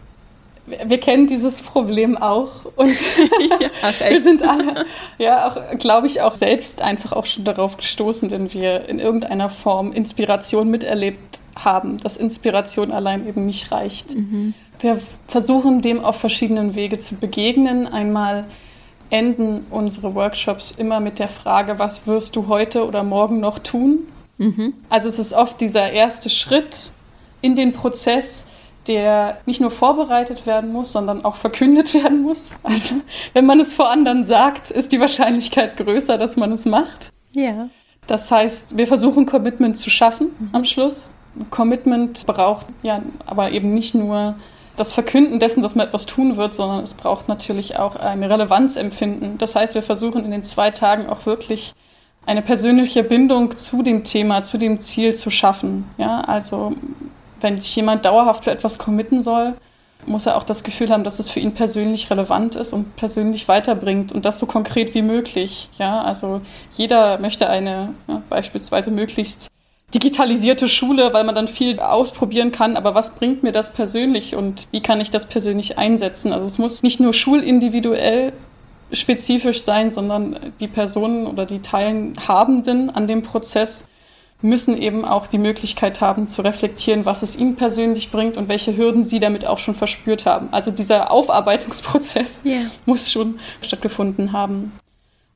[0.67, 2.91] wir kennen dieses Problem auch und
[3.61, 4.85] ja, wir sind alle,
[5.19, 9.49] ja, auch, glaube ich, auch selbst einfach auch schon darauf gestoßen, wenn wir in irgendeiner
[9.49, 14.15] Form Inspiration miterlebt haben, dass Inspiration allein eben nicht reicht.
[14.15, 14.55] Mhm.
[14.81, 17.87] Wir versuchen dem auf verschiedenen Wege zu begegnen.
[17.87, 18.45] Einmal
[19.09, 24.01] enden unsere Workshops immer mit der Frage, was wirst du heute oder morgen noch tun?
[24.39, 24.75] Mhm.
[24.89, 26.93] Also es ist oft dieser erste Schritt
[27.41, 28.46] in den Prozess,
[28.89, 32.51] der nicht nur vorbereitet werden muss, sondern auch verkündet werden muss.
[32.63, 32.97] Also
[33.33, 37.13] wenn man es vor anderen sagt, ist die Wahrscheinlichkeit größer, dass man es macht.
[37.33, 37.69] Ja.
[38.07, 40.49] Das heißt, wir versuchen Commitment zu schaffen mhm.
[40.53, 41.11] am Schluss.
[41.51, 44.37] Commitment braucht ja aber eben nicht nur
[44.77, 49.39] das Verkünden dessen, dass man etwas tun wird, sondern es braucht natürlich auch ein Relevanzempfinden.
[49.39, 51.75] Das heißt, wir versuchen in den zwei Tagen auch wirklich
[52.27, 55.85] eine persönliche Bindung zu dem Thema, zu dem Ziel zu schaffen.
[55.97, 56.75] Ja, also
[57.41, 59.55] wenn sich jemand dauerhaft für etwas committen soll,
[60.05, 63.49] muss er auch das Gefühl haben, dass es für ihn persönlich relevant ist und persönlich
[63.49, 65.71] weiterbringt und das so konkret wie möglich.
[65.79, 69.49] Ja, also jeder möchte eine ja, beispielsweise möglichst
[69.95, 72.77] digitalisierte Schule, weil man dann viel ausprobieren kann.
[72.77, 76.33] Aber was bringt mir das persönlich und wie kann ich das persönlich einsetzen?
[76.33, 78.33] Also es muss nicht nur schulindividuell
[78.93, 83.87] spezifisch sein, sondern die Personen oder die Teilhabenden an dem Prozess
[84.43, 88.77] müssen eben auch die Möglichkeit haben zu reflektieren, was es ihnen persönlich bringt und welche
[88.77, 90.49] Hürden sie damit auch schon verspürt haben.
[90.53, 92.67] Also dieser Aufarbeitungsprozess yeah.
[92.85, 94.73] muss schon stattgefunden haben.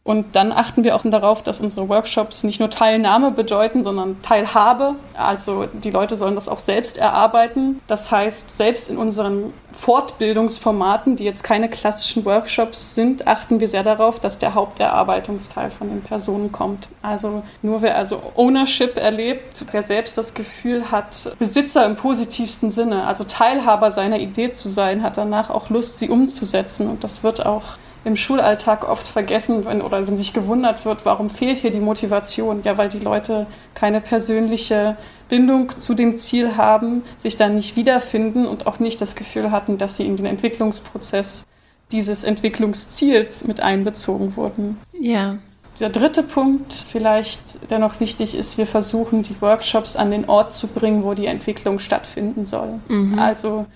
[0.02, 4.94] Und dann achten wir auch darauf, dass unsere Workshops nicht nur Teilnahme bedeuten, sondern Teilhabe.
[5.14, 7.80] Also die Leute sollen das auch selbst erarbeiten.
[7.86, 13.82] Das heißt, selbst in unseren Fortbildungsformaten, die jetzt keine klassischen Workshops sind, achten wir sehr
[13.82, 16.88] darauf, dass der Haupterarbeitungsteil von den Personen kommt.
[17.02, 23.06] Also nur wer also Ownership erlebt, wer selbst das Gefühl hat, Besitzer im positivsten Sinne,
[23.06, 26.88] also Teilhaber seiner Idee zu sein, hat danach auch Lust, sie umzusetzen.
[26.88, 27.64] Und das wird auch
[28.04, 32.62] im Schulalltag oft vergessen wenn, oder wenn sich gewundert wird, warum fehlt hier die Motivation?
[32.64, 34.96] Ja, weil die Leute keine persönliche
[35.28, 39.78] Bindung zu dem Ziel haben, sich dann nicht wiederfinden und auch nicht das Gefühl hatten,
[39.78, 41.44] dass sie in den Entwicklungsprozess
[41.92, 44.78] dieses Entwicklungsziels mit einbezogen wurden.
[44.98, 45.38] Ja.
[45.78, 50.52] Der dritte Punkt vielleicht, der noch wichtig ist, wir versuchen die Workshops an den Ort
[50.52, 52.80] zu bringen, wo die Entwicklung stattfinden soll.
[52.88, 53.18] Mhm.
[53.18, 53.66] Also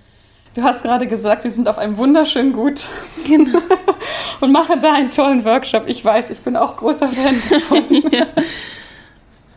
[0.55, 2.89] Du hast gerade gesagt, wir sind auf einem wunderschönen Gut.
[3.27, 3.59] Genau.
[4.41, 5.85] und machen da einen tollen Workshop.
[5.89, 7.85] Ich weiß, ich bin auch großer Fan davon.
[8.13, 8.27] ja.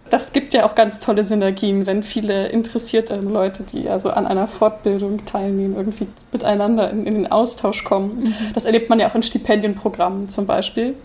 [0.09, 4.47] Das gibt ja auch ganz tolle Synergien, wenn viele interessierte Leute, die also an einer
[4.47, 8.23] Fortbildung teilnehmen, irgendwie miteinander in, in den Austausch kommen.
[8.23, 8.53] Mhm.
[8.53, 10.95] Das erlebt man ja auch in Stipendienprogrammen zum Beispiel.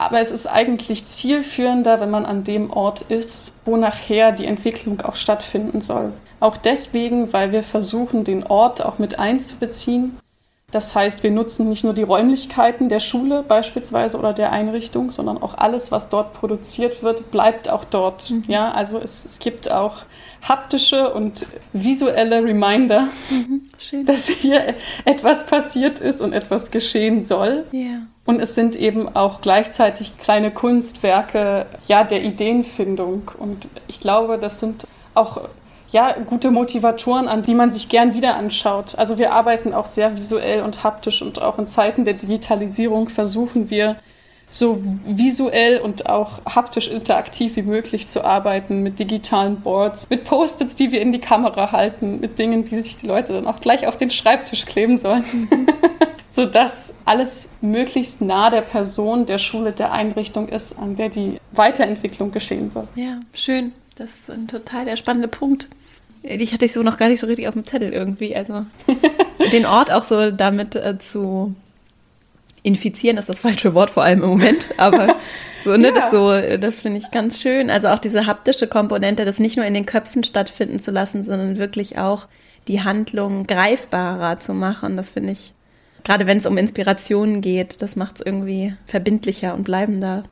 [0.00, 5.02] Aber es ist eigentlich zielführender, wenn man an dem Ort ist, wo nachher die Entwicklung
[5.02, 6.14] auch stattfinden soll.
[6.40, 10.18] Auch deswegen, weil wir versuchen, den Ort auch mit einzubeziehen.
[10.70, 15.42] Das heißt, wir nutzen nicht nur die Räumlichkeiten der Schule beispielsweise oder der Einrichtung, sondern
[15.42, 18.30] auch alles, was dort produziert wird, bleibt auch dort.
[18.30, 18.44] Mhm.
[18.46, 20.04] Ja, also es, es, gibt auch
[20.42, 23.62] haptische und visuelle Reminder, mhm,
[24.06, 27.64] dass hier etwas passiert ist und etwas geschehen soll.
[27.72, 28.02] Yeah.
[28.24, 33.32] Und es sind eben auch gleichzeitig kleine Kunstwerke, ja, der Ideenfindung.
[33.38, 35.48] Und ich glaube, das sind auch
[35.92, 38.94] ja, gute Motivatoren, an die man sich gern wieder anschaut.
[38.96, 43.70] Also wir arbeiten auch sehr visuell und haptisch und auch in Zeiten der Digitalisierung versuchen
[43.70, 43.96] wir
[44.48, 50.74] so visuell und auch haptisch interaktiv wie möglich zu arbeiten mit digitalen Boards, mit Post-its,
[50.74, 53.86] die wir in die Kamera halten, mit Dingen, die sich die Leute dann auch gleich
[53.86, 55.24] auf den Schreibtisch kleben sollen.
[56.32, 62.30] sodass alles möglichst nah der Person, der Schule, der Einrichtung ist, an der die Weiterentwicklung
[62.30, 62.86] geschehen soll.
[62.94, 63.72] Ja, schön.
[63.96, 65.68] Das ist ein total der spannende Punkt.
[66.22, 68.36] Ich hatte ich so noch gar nicht so richtig auf dem Zettel irgendwie.
[68.36, 68.66] Also
[69.52, 71.54] den Ort auch so damit äh, zu
[72.62, 75.16] infizieren ist das falsche Wort vor allem im Moment, aber
[75.64, 75.94] so ne, ja.
[75.94, 77.70] das so das finde ich ganz schön.
[77.70, 81.58] Also auch diese haptische Komponente, das nicht nur in den Köpfen stattfinden zu lassen, sondern
[81.58, 82.26] wirklich auch
[82.68, 84.96] die Handlung greifbarer zu machen.
[84.96, 85.54] Das finde ich
[86.04, 90.24] gerade wenn es um Inspirationen geht, das macht es irgendwie verbindlicher und bleibender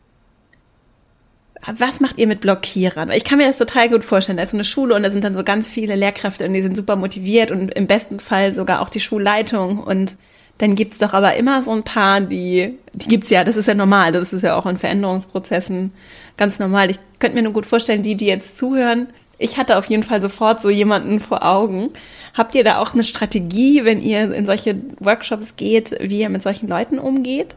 [1.76, 3.10] was macht ihr mit Blockierern?
[3.10, 4.36] Ich kann mir das total gut vorstellen.
[4.36, 6.62] Da ist so eine Schule und da sind dann so ganz viele Lehrkräfte und die
[6.62, 10.16] sind super motiviert und im besten Fall sogar auch die Schulleitung und
[10.58, 13.74] Dann gibt's doch aber immer so ein paar, die, die gibt's ja, das ist ja
[13.74, 15.92] normal, das ist ja auch in Veränderungsprozessen
[16.36, 16.90] ganz normal.
[16.90, 19.06] Ich könnte mir nur gut vorstellen, die, die jetzt zuhören,
[19.38, 21.90] ich hatte auf jeden Fall sofort so jemanden vor Augen.
[22.34, 26.42] Habt ihr da auch eine Strategie, wenn ihr in solche Workshops geht, wie ihr mit
[26.42, 27.54] solchen Leuten umgeht?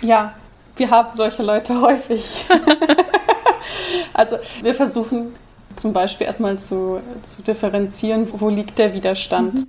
[0.00, 0.34] Ja,
[0.78, 2.44] wir haben solche Leute häufig.
[4.14, 5.34] also wir versuchen
[5.76, 9.54] zum Beispiel erstmal zu, zu differenzieren, wo liegt der Widerstand.
[9.54, 9.66] Mhm.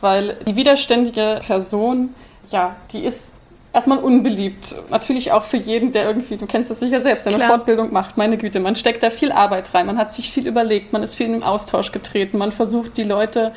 [0.00, 2.14] Weil die widerständige Person,
[2.50, 3.34] ja, die ist
[3.72, 4.74] erstmal unbeliebt.
[4.90, 8.16] Natürlich auch für jeden, der irgendwie, du kennst das sicher selbst, der eine Fortbildung macht.
[8.16, 11.14] Meine Güte, man steckt da viel Arbeit rein, man hat sich viel überlegt, man ist
[11.14, 13.52] viel im Austausch getreten, man versucht die Leute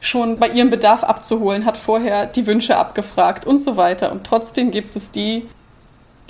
[0.00, 4.12] schon bei ihrem Bedarf abzuholen, hat vorher die Wünsche abgefragt und so weiter.
[4.12, 5.46] Und trotzdem gibt es die,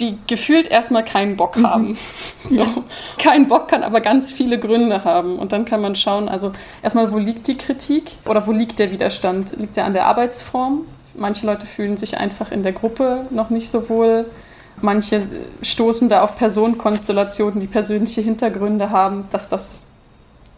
[0.01, 1.67] die gefühlt erstmal keinen Bock mhm.
[1.67, 1.89] haben.
[1.89, 1.97] Mhm.
[2.51, 2.57] So.
[2.57, 2.67] Ja.
[3.17, 5.39] Kein Bock kann aber ganz viele Gründe haben.
[5.39, 6.53] Und dann kann man schauen, also
[6.83, 9.57] erstmal, wo liegt die Kritik oder wo liegt der Widerstand?
[9.57, 10.83] Liegt der an der Arbeitsform?
[11.15, 14.29] Manche Leute fühlen sich einfach in der Gruppe noch nicht so wohl.
[14.83, 15.23] Manche
[15.63, 19.87] stoßen da auf Personenkonstellationen, die persönliche Hintergründe haben, dass das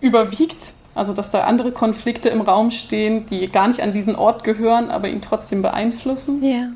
[0.00, 0.74] überwiegt.
[0.96, 4.90] Also dass da andere Konflikte im Raum stehen, die gar nicht an diesen Ort gehören,
[4.90, 6.42] aber ihn trotzdem beeinflussen.
[6.42, 6.68] Ja.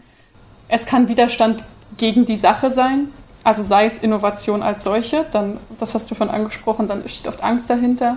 [0.68, 1.64] Es kann Widerstand
[2.00, 3.08] gegen die Sache sein,
[3.44, 7.44] also sei es Innovation als solche, dann, das hast du schon angesprochen, dann steht oft
[7.44, 8.16] Angst dahinter.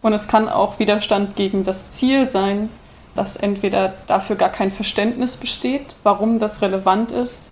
[0.00, 2.70] Und es kann auch Widerstand gegen das Ziel sein,
[3.16, 7.50] dass entweder dafür gar kein Verständnis besteht, warum das relevant ist,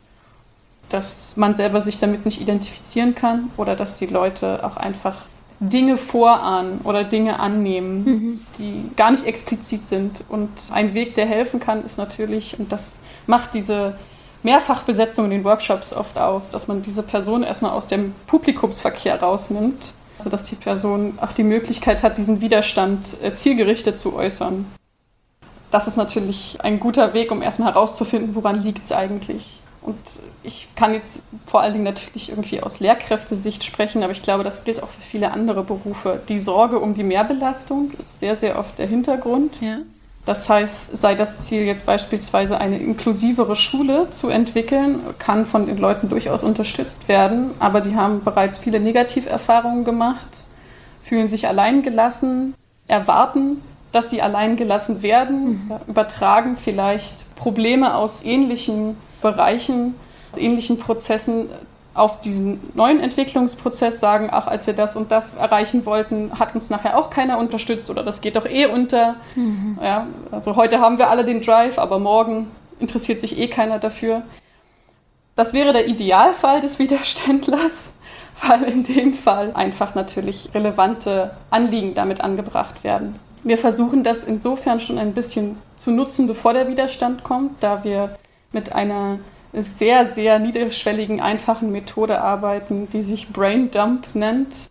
[0.91, 5.27] dass man selber sich damit nicht identifizieren kann oder dass die Leute auch einfach
[5.59, 8.41] Dinge vorahnen oder Dinge annehmen, mhm.
[8.59, 10.23] die gar nicht explizit sind.
[10.29, 13.97] Und ein Weg, der helfen kann, ist natürlich, und das macht diese
[14.43, 19.95] Mehrfachbesetzung in den Workshops oft aus, dass man diese Person erstmal aus dem Publikumsverkehr rausnimmt,
[20.19, 24.67] sodass die Person auch die Möglichkeit hat, diesen Widerstand äh, zielgerichtet zu äußern
[25.71, 29.61] das ist natürlich ein guter Weg, um erstmal herauszufinden, woran liegt es eigentlich.
[29.83, 29.99] Und
[30.43, 34.65] ich kann jetzt vor allen Dingen natürlich irgendwie aus Lehrkräftesicht sprechen, aber ich glaube, das
[34.65, 36.21] gilt auch für viele andere Berufe.
[36.29, 39.61] Die Sorge um die Mehrbelastung ist sehr, sehr oft der Hintergrund.
[39.61, 39.79] Ja.
[40.29, 45.79] Das heißt, sei das Ziel jetzt beispielsweise eine inklusivere Schule zu entwickeln, kann von den
[45.79, 50.29] Leuten durchaus unterstützt werden, aber die haben bereits viele Negativerfahrungen gemacht,
[51.01, 52.53] fühlen sich alleingelassen,
[52.89, 53.63] erwarten
[53.93, 55.73] dass sie allein gelassen werden, mhm.
[55.89, 59.95] übertragen vielleicht Probleme aus ähnlichen Bereichen,
[60.33, 61.49] aus ähnlichen Prozessen
[61.99, 66.71] auf diesen neuen Entwicklungsprozess sagen, ach, als wir das und das erreichen wollten, hat uns
[66.71, 69.17] nachher auch keiner unterstützt oder das geht doch eh unter.
[69.35, 69.79] Mhm.
[69.83, 74.23] Ja, also heute haben wir alle den Drive, aber morgen interessiert sich eh keiner dafür.
[75.35, 77.93] Das wäre der Idealfall des Widerständlers,
[78.47, 83.17] weil in dem Fall einfach natürlich relevante Anliegen damit angebracht werden.
[83.43, 88.17] Wir versuchen das insofern schon ein bisschen zu nutzen, bevor der Widerstand kommt, da wir
[88.53, 89.19] mit einer
[89.53, 94.71] sehr, sehr niederschwelligen, einfachen Methode arbeiten, die sich Brain Dump nennt.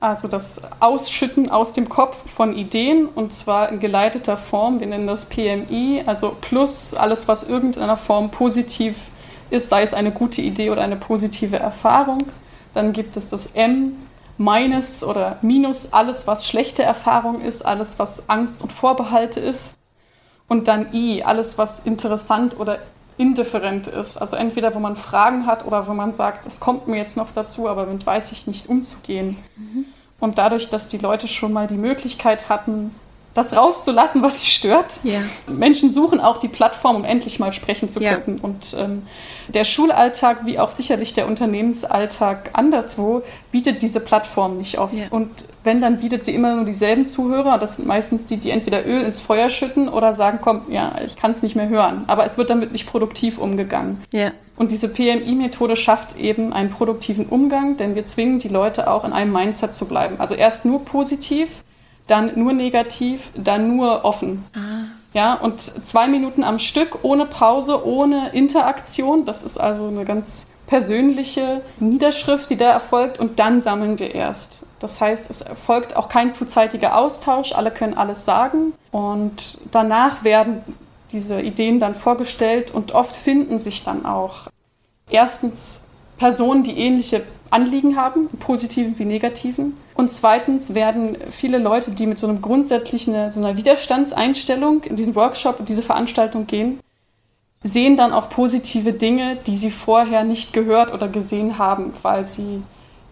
[0.00, 4.80] Also das Ausschütten aus dem Kopf von Ideen und zwar in geleiteter Form.
[4.80, 8.96] Wir nennen das PMI, also plus alles, was irgendeiner Form positiv
[9.50, 12.24] ist, sei es eine gute Idee oder eine positive Erfahrung.
[12.74, 13.96] Dann gibt es das M,
[14.36, 19.76] Minus oder Minus alles, was schlechte Erfahrung ist, alles, was Angst und Vorbehalte ist.
[20.48, 22.80] Und dann I, alles, was interessant oder
[23.16, 24.16] indifferent ist.
[24.16, 27.32] Also entweder, wo man Fragen hat oder wo man sagt, es kommt mir jetzt noch
[27.32, 29.36] dazu, aber damit weiß ich nicht umzugehen.
[29.56, 29.86] Mhm.
[30.20, 32.94] Und dadurch, dass die Leute schon mal die Möglichkeit hatten,
[33.34, 35.00] das rauszulassen, was sie stört.
[35.02, 35.20] Ja.
[35.46, 38.38] Menschen suchen auch die Plattform, um endlich mal sprechen zu können.
[38.38, 38.44] Ja.
[38.44, 39.02] Und ähm,
[39.48, 44.94] der Schulalltag, wie auch sicherlich der Unternehmensalltag anderswo, bietet diese Plattform nicht oft.
[44.94, 45.06] Ja.
[45.10, 45.28] Und
[45.64, 47.58] wenn, dann bietet sie immer nur dieselben Zuhörer.
[47.58, 51.16] Das sind meistens die, die entweder Öl ins Feuer schütten oder sagen, komm, ja, ich
[51.16, 52.04] kann es nicht mehr hören.
[52.06, 54.02] Aber es wird damit nicht produktiv umgegangen.
[54.56, 59.12] Und diese PMI-Methode schafft eben einen produktiven Umgang, denn wir zwingen die Leute auch in
[59.12, 60.20] einem Mindset zu bleiben.
[60.20, 61.64] Also erst nur positiv,
[62.06, 64.44] dann nur negativ, dann nur offen.
[64.54, 64.84] Ah.
[65.12, 69.24] Ja, und zwei Minuten am Stück, ohne Pause, ohne Interaktion.
[69.24, 74.64] Das ist also eine ganz persönliche Niederschrift, die da erfolgt, und dann sammeln wir erst.
[74.80, 80.62] Das heißt, es erfolgt auch kein zuzeitiger Austausch, alle können alles sagen und danach werden
[81.12, 84.48] diese Ideen dann vorgestellt und oft finden sich dann auch
[85.08, 85.83] erstens
[86.16, 89.76] Personen, die ähnliche Anliegen haben, positiven wie negativen.
[89.94, 95.14] Und zweitens werden viele Leute, die mit so einem grundsätzlichen, so einer Widerstandseinstellung in diesen
[95.14, 96.80] Workshop, in diese Veranstaltung gehen,
[97.62, 102.62] sehen dann auch positive Dinge, die sie vorher nicht gehört oder gesehen haben, weil sie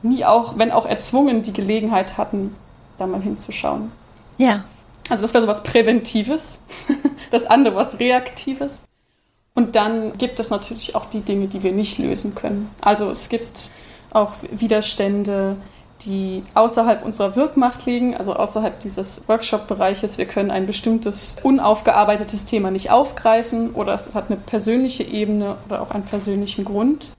[0.02, 2.54] nie auch, wenn auch erzwungen, die Gelegenheit hatten,
[2.98, 3.92] da mal hinzuschauen.
[4.36, 4.64] Ja.
[5.08, 6.60] Also das wäre so was Präventives,
[7.30, 8.84] das andere was Reaktives.
[9.54, 12.70] Und dann gibt es natürlich auch die Dinge, die wir nicht lösen können.
[12.80, 13.70] Also es gibt
[14.10, 15.56] auch Widerstände,
[16.04, 20.18] die außerhalb unserer Wirkmacht liegen, also außerhalb dieses Workshop-Bereiches.
[20.18, 25.82] Wir können ein bestimmtes unaufgearbeitetes Thema nicht aufgreifen oder es hat eine persönliche Ebene oder
[25.82, 27.10] auch einen persönlichen Grund,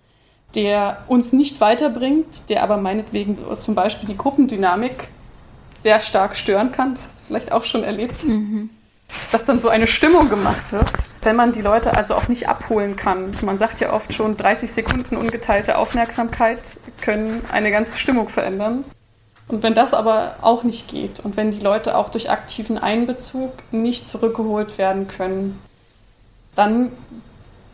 [0.56, 5.10] der uns nicht weiterbringt, der aber meinetwegen zum Beispiel die Gruppendynamik
[5.76, 6.96] sehr stark stören kann.
[6.96, 8.24] Das hast du vielleicht auch schon erlebt.
[8.24, 8.72] Mhm
[9.32, 12.96] dass dann so eine Stimmung gemacht wird, wenn man die Leute also auch nicht abholen
[12.96, 13.34] kann.
[13.42, 16.60] Man sagt ja oft schon, 30 Sekunden ungeteilte Aufmerksamkeit
[17.02, 18.84] können eine ganze Stimmung verändern.
[19.48, 23.52] Und wenn das aber auch nicht geht und wenn die Leute auch durch aktiven Einbezug
[23.72, 25.60] nicht zurückgeholt werden können,
[26.56, 26.92] dann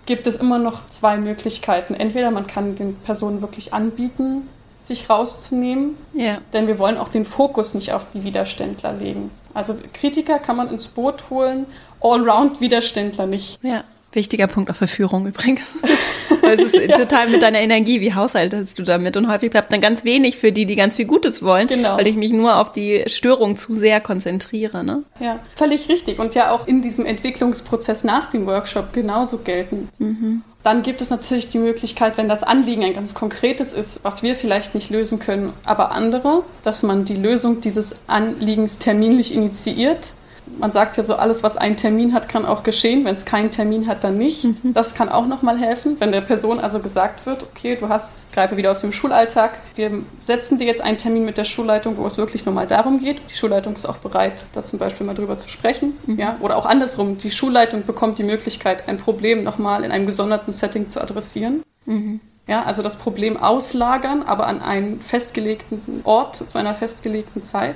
[0.05, 1.93] gibt es immer noch zwei Möglichkeiten.
[1.93, 4.49] Entweder man kann den Personen wirklich anbieten,
[4.81, 5.95] sich rauszunehmen.
[6.13, 6.39] Ja.
[6.53, 9.29] Denn wir wollen auch den Fokus nicht auf die Widerständler legen.
[9.53, 11.65] Also Kritiker kann man ins Boot holen,
[12.01, 13.63] Allround-Widerständler nicht.
[13.63, 13.83] Ja.
[14.11, 15.71] Wichtiger Punkt auch für Führung übrigens.
[16.41, 16.97] es ist ja.
[16.97, 19.17] total mit deiner Energie, wie haushaltest du damit?
[19.17, 21.97] Und häufig bleibt dann ganz wenig für die, die ganz viel Gutes wollen, genau.
[21.97, 24.83] weil ich mich nur auf die Störung zu sehr konzentriere.
[24.83, 25.03] Ne?
[25.19, 26.19] Ja, völlig richtig.
[26.19, 29.89] Und ja auch in diesem Entwicklungsprozess nach dem Workshop genauso geltend.
[29.99, 30.41] Mhm.
[30.63, 34.35] Dann gibt es natürlich die Möglichkeit, wenn das Anliegen ein ganz konkretes ist, was wir
[34.35, 40.13] vielleicht nicht lösen können, aber andere, dass man die Lösung dieses Anliegens terminlich initiiert
[40.57, 43.05] man sagt ja so, alles, was einen Termin hat, kann auch geschehen.
[43.05, 44.43] Wenn es keinen Termin hat, dann nicht.
[44.43, 44.73] Mhm.
[44.73, 48.57] Das kann auch nochmal helfen, wenn der Person also gesagt wird, okay, du hast, greife
[48.57, 52.17] wieder aus dem Schulalltag, wir setzen dir jetzt einen Termin mit der Schulleitung, wo es
[52.17, 53.21] wirklich nur mal darum geht.
[53.29, 55.97] Die Schulleitung ist auch bereit, da zum Beispiel mal drüber zu sprechen.
[56.05, 56.19] Mhm.
[56.19, 56.37] Ja?
[56.41, 60.89] Oder auch andersrum, die Schulleitung bekommt die Möglichkeit, ein Problem nochmal in einem gesonderten Setting
[60.89, 61.63] zu adressieren.
[61.85, 62.19] Mhm.
[62.47, 67.75] Ja, also das Problem auslagern, aber an einen festgelegten Ort zu einer festgelegten Zeit.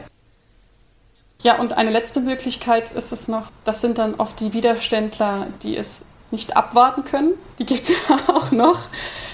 [1.43, 5.77] Ja, und eine letzte Möglichkeit ist es noch, das sind dann oft die Widerständler, die
[5.77, 7.33] es nicht abwarten können.
[7.59, 8.79] Die gibt es ja auch noch.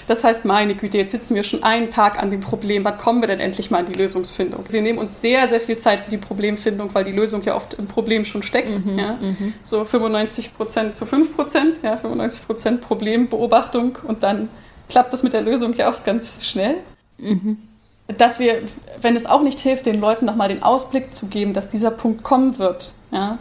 [0.08, 2.84] Das heißt, meine Güte, jetzt sitzen wir schon einen Tag an dem Problem.
[2.84, 4.64] Wann kommen wir denn endlich mal in die Lösungsfindung?
[4.68, 7.74] Wir nehmen uns sehr, sehr viel Zeit für die Problemfindung, weil die Lösung ja oft
[7.74, 8.84] im Problem schon steckt.
[8.84, 9.12] Mhm, ja?
[9.12, 9.54] Mhm.
[9.62, 14.48] So 95 Prozent zu 5 Prozent, ja, 95 Prozent Problembeobachtung und dann
[14.88, 16.78] klappt das mit der Lösung ja oft ganz schnell.
[17.18, 17.69] Mhm
[18.16, 18.62] dass wir,
[19.00, 22.22] wenn es auch nicht hilft, den Leuten nochmal den Ausblick zu geben, dass dieser Punkt
[22.22, 23.38] kommen wird, ja,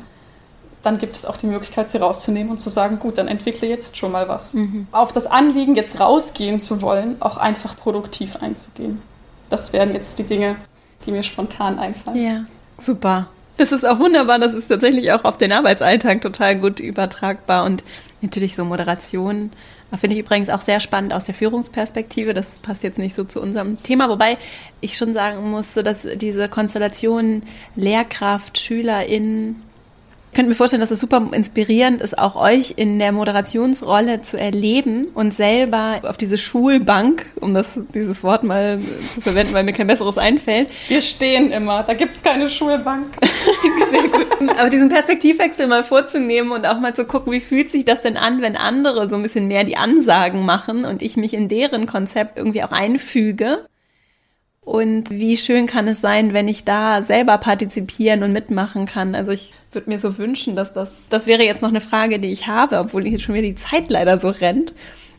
[0.82, 3.98] dann gibt es auch die Möglichkeit, sie rauszunehmen und zu sagen, gut, dann entwickle jetzt
[3.98, 4.54] schon mal was.
[4.54, 4.88] Mhm.
[4.92, 9.02] Auf das Anliegen, jetzt rausgehen zu wollen, auch einfach produktiv einzugehen.
[9.50, 10.56] Das wären jetzt die Dinge,
[11.06, 12.24] die mir spontan einfallen.
[12.24, 12.46] Ja,
[12.78, 13.28] super.
[13.58, 14.40] Das ist auch wunderbar.
[14.40, 17.84] Das ist tatsächlich auch auf den Arbeitsalltag total gut übertragbar und
[18.22, 19.52] natürlich so Moderation
[19.98, 22.34] Finde ich übrigens auch sehr spannend aus der Führungsperspektive.
[22.34, 24.38] Das passt jetzt nicht so zu unserem Thema, wobei
[24.82, 27.42] ich schon sagen musste, dass diese Konstellation
[27.76, 29.64] Lehrkraft, SchülerInnen
[30.40, 35.08] könnte mir vorstellen, dass es super inspirierend ist, auch euch in der Moderationsrolle zu erleben
[35.14, 38.80] und selber auf diese Schulbank, um das, dieses Wort mal
[39.14, 40.70] zu verwenden, weil mir kein besseres einfällt.
[40.88, 43.08] Wir stehen immer, da gibt es keine Schulbank.
[43.92, 44.58] Sehr gut.
[44.58, 48.16] Aber diesen Perspektivwechsel mal vorzunehmen und auch mal zu gucken, wie fühlt sich das denn
[48.16, 51.86] an, wenn andere so ein bisschen mehr die Ansagen machen und ich mich in deren
[51.86, 53.66] Konzept irgendwie auch einfüge.
[54.62, 59.16] Und wie schön kann es sein, wenn ich da selber partizipieren und mitmachen kann.
[59.16, 62.32] Also ich würde mir so wünschen, dass das, das wäre jetzt noch eine Frage, die
[62.32, 64.74] ich habe, obwohl jetzt schon wieder die Zeit leider so rennt.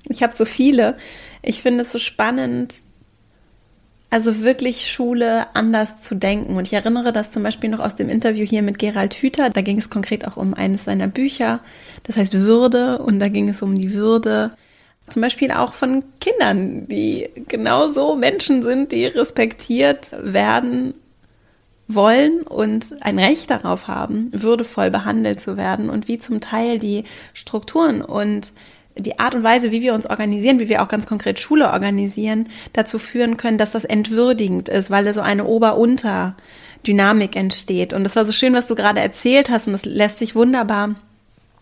[0.08, 0.96] Ich habe so viele.
[1.42, 2.74] Ich finde es so spannend,
[4.10, 6.56] also wirklich Schule anders zu denken.
[6.56, 9.50] Und ich erinnere das zum Beispiel noch aus dem Interview hier mit Gerald Hüther.
[9.50, 11.60] Da ging es konkret auch um eines seiner Bücher.
[12.02, 12.98] Das heißt Würde.
[12.98, 14.52] Und da ging es um die Würde
[15.10, 20.94] zum Beispiel auch von Kindern, die genauso Menschen sind, die respektiert werden
[21.94, 27.04] wollen und ein Recht darauf haben, würdevoll behandelt zu werden und wie zum Teil die
[27.34, 28.52] Strukturen und
[28.96, 32.48] die Art und Weise, wie wir uns organisieren, wie wir auch ganz konkret Schule organisieren,
[32.72, 37.92] dazu führen können, dass das entwürdigend ist, weil da so eine Ober-Unter-Dynamik entsteht.
[37.92, 40.96] Und das war so schön, was du gerade erzählt hast und das lässt sich wunderbar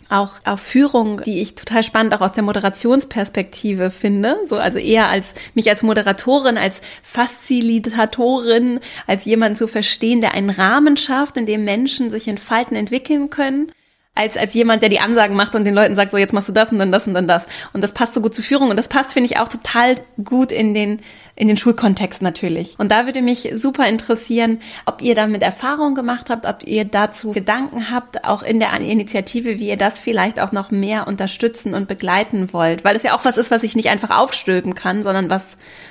[0.08, 4.36] auch auf Führung, die ich total spannend auch aus der Moderationsperspektive finde.
[4.46, 10.50] So, also eher als mich als Moderatorin, als Facilitatorin, als jemand zu verstehen, der einen
[10.50, 13.72] Rahmen schafft, in dem Menschen sich entfalten, entwickeln können
[14.18, 16.52] als, als jemand, der die Ansagen macht und den Leuten sagt, so jetzt machst du
[16.52, 17.46] das und dann das und dann das.
[17.72, 19.94] Und das passt so gut zur Führung und das passt, finde ich, auch total
[20.24, 21.00] gut in den,
[21.36, 22.74] in den Schulkontext natürlich.
[22.78, 27.30] Und da würde mich super interessieren, ob ihr damit Erfahrung gemacht habt, ob ihr dazu
[27.30, 31.86] Gedanken habt, auch in der Initiative, wie ihr das vielleicht auch noch mehr unterstützen und
[31.86, 32.82] begleiten wollt.
[32.82, 35.44] Weil es ja auch was ist, was ich nicht einfach aufstülpen kann, sondern was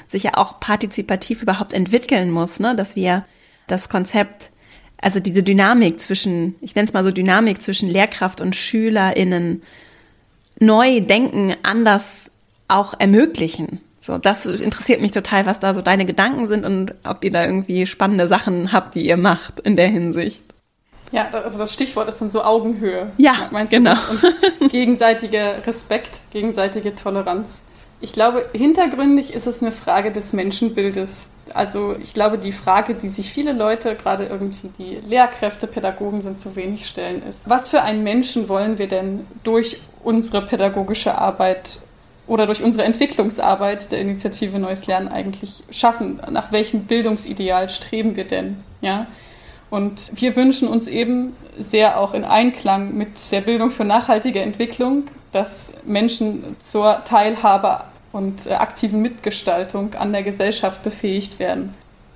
[0.09, 2.75] sich ja auch partizipativ überhaupt entwickeln muss, ne?
[2.75, 3.25] dass wir
[3.67, 4.51] das Konzept
[5.02, 9.62] also diese Dynamik zwischen, ich nenne es mal so Dynamik zwischen Lehrkraft und SchülerInnen
[10.60, 12.32] neu denken, anders
[12.68, 13.82] auch ermöglichen.
[14.02, 17.43] So, das interessiert mich total, was da so deine Gedanken sind und ob ihr da
[17.43, 20.43] irgendwie spannende Sachen habt, die ihr macht in der Hinsicht.
[21.12, 23.12] Ja, also das Stichwort ist dann so Augenhöhe.
[23.18, 23.95] Ja, meinst genau.
[24.72, 27.64] Gegenseitiger Respekt, gegenseitige Toleranz.
[28.00, 31.30] Ich glaube, hintergründig ist es eine Frage des Menschenbildes.
[31.54, 36.38] Also ich glaube, die Frage, die sich viele Leute, gerade irgendwie die Lehrkräfte, Pädagogen sind
[36.38, 41.80] zu wenig stellen, ist, was für einen Menschen wollen wir denn durch unsere pädagogische Arbeit
[42.28, 46.22] oder durch unsere Entwicklungsarbeit der Initiative Neues Lernen eigentlich schaffen?
[46.30, 48.58] Nach welchem Bildungsideal streben wir denn?
[48.82, 49.08] Ja?
[49.70, 55.06] Und wir wünschen uns eben sehr auch in Einklang mit der Bildung für nachhaltige Entwicklung,
[55.32, 61.73] dass Menschen zur Teilhabe und äh, aktiven Mitgestaltung an der Gesellschaft befähigt werden.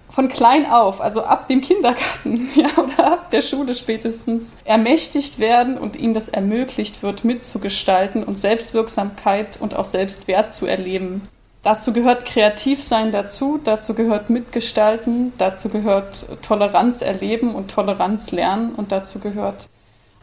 [0.09, 5.77] Von klein auf, also ab dem Kindergarten ja, oder ab der Schule spätestens, ermächtigt werden
[5.77, 11.21] und ihnen das ermöglicht wird, mitzugestalten und Selbstwirksamkeit und auch Selbstwert zu erleben.
[11.63, 18.91] Dazu gehört Kreativsein dazu, dazu gehört Mitgestalten, dazu gehört Toleranz erleben und Toleranz lernen und
[18.91, 19.69] dazu gehört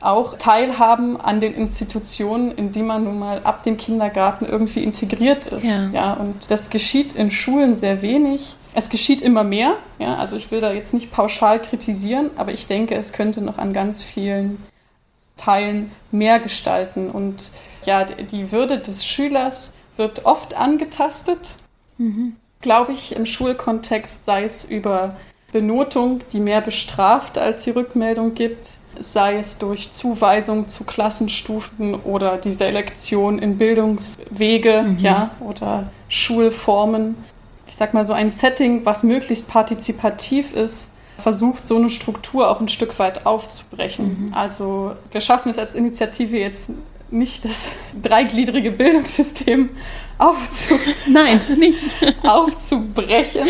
[0.00, 5.46] auch Teilhaben an den Institutionen, in die man nun mal ab dem Kindergarten irgendwie integriert
[5.46, 5.64] ist.
[5.64, 5.90] Ja.
[5.92, 6.12] ja.
[6.12, 8.56] und das geschieht in Schulen sehr wenig.
[8.74, 9.76] Es geschieht immer mehr.
[9.98, 13.58] Ja, also ich will da jetzt nicht pauschal kritisieren, aber ich denke, es könnte noch
[13.58, 14.62] an ganz vielen
[15.36, 17.10] Teilen mehr gestalten.
[17.10, 17.50] Und
[17.84, 21.56] ja, die Würde des Schülers wird oft angetastet,
[21.96, 22.36] mhm.
[22.60, 25.16] glaube ich, im Schulkontext, sei es über
[25.50, 32.36] Benotung, die mehr bestraft, als die Rückmeldung gibt, sei es durch Zuweisung zu Klassenstufen oder
[32.36, 34.98] die Selektion in Bildungswege, mhm.
[34.98, 37.16] ja, oder Schulformen.
[37.66, 42.60] Ich sag mal so ein Setting, was möglichst partizipativ ist, versucht, so eine Struktur auch
[42.60, 44.26] ein Stück weit aufzubrechen.
[44.26, 44.34] Mhm.
[44.34, 46.70] Also wir schaffen es als Initiative jetzt
[47.10, 47.68] nicht das
[48.02, 49.70] dreigliedrige Bildungssystem
[50.18, 50.78] aufzu
[51.08, 51.82] Nein, nicht.
[52.22, 53.46] aufzubrechen.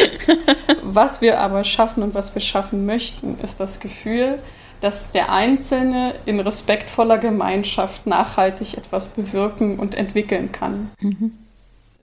[0.82, 4.40] Was wir aber schaffen und was wir schaffen möchten, ist das Gefühl,
[4.80, 10.90] dass der Einzelne in respektvoller Gemeinschaft nachhaltig etwas bewirken und entwickeln kann.
[11.00, 11.32] Mhm.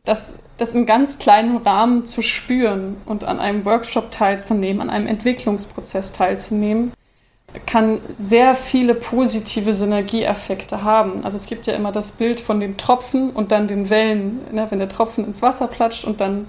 [0.04, 5.08] Das, das in ganz kleinem Rahmen zu spüren und an einem Workshop teilzunehmen, an einem
[5.08, 6.92] Entwicklungsprozess teilzunehmen,
[7.66, 11.24] kann sehr viele positive Synergieeffekte haben.
[11.24, 14.70] Also es gibt ja immer das Bild von den Tropfen und dann den Wellen, ne,
[14.70, 16.48] wenn der Tropfen ins Wasser platscht und dann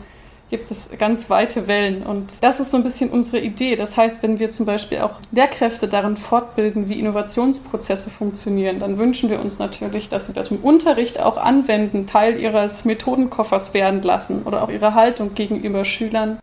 [0.49, 2.05] gibt es ganz weite Wellen.
[2.05, 3.74] Und das ist so ein bisschen unsere Idee.
[3.74, 9.28] Das heißt, wenn wir zum Beispiel auch Lehrkräfte darin fortbilden, wie Innovationsprozesse funktionieren, dann wünschen
[9.28, 14.44] wir uns natürlich, dass sie das im Unterricht auch anwenden, Teil ihres Methodenkoffers werden lassen
[14.44, 16.38] oder auch ihre Haltung gegenüber Schülern,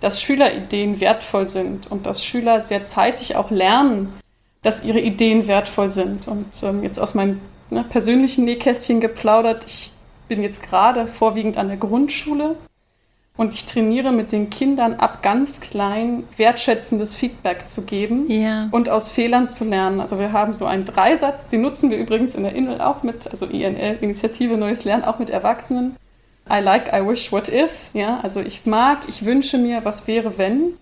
[0.00, 4.14] dass Schülerideen wertvoll sind und dass Schüler sehr zeitig auch lernen,
[4.62, 6.26] dass ihre Ideen wertvoll sind.
[6.26, 7.40] Und ähm, jetzt aus meinem
[7.70, 9.92] ne, persönlichen Nähkästchen geplaudert, ich
[10.26, 12.56] bin jetzt gerade vorwiegend an der Grundschule
[13.36, 18.68] und ich trainiere mit den Kindern ab ganz klein wertschätzendes Feedback zu geben ja.
[18.70, 20.00] und aus Fehlern zu lernen.
[20.00, 23.28] Also wir haben so einen Dreisatz, den nutzen wir übrigens in der INL auch mit,
[23.28, 25.96] also INL, Initiative Neues Lernen, auch mit Erwachsenen.
[26.50, 27.90] I like, I wish, what if.
[27.94, 30.74] Ja, also ich mag, ich wünsche mir, was wäre, wenn.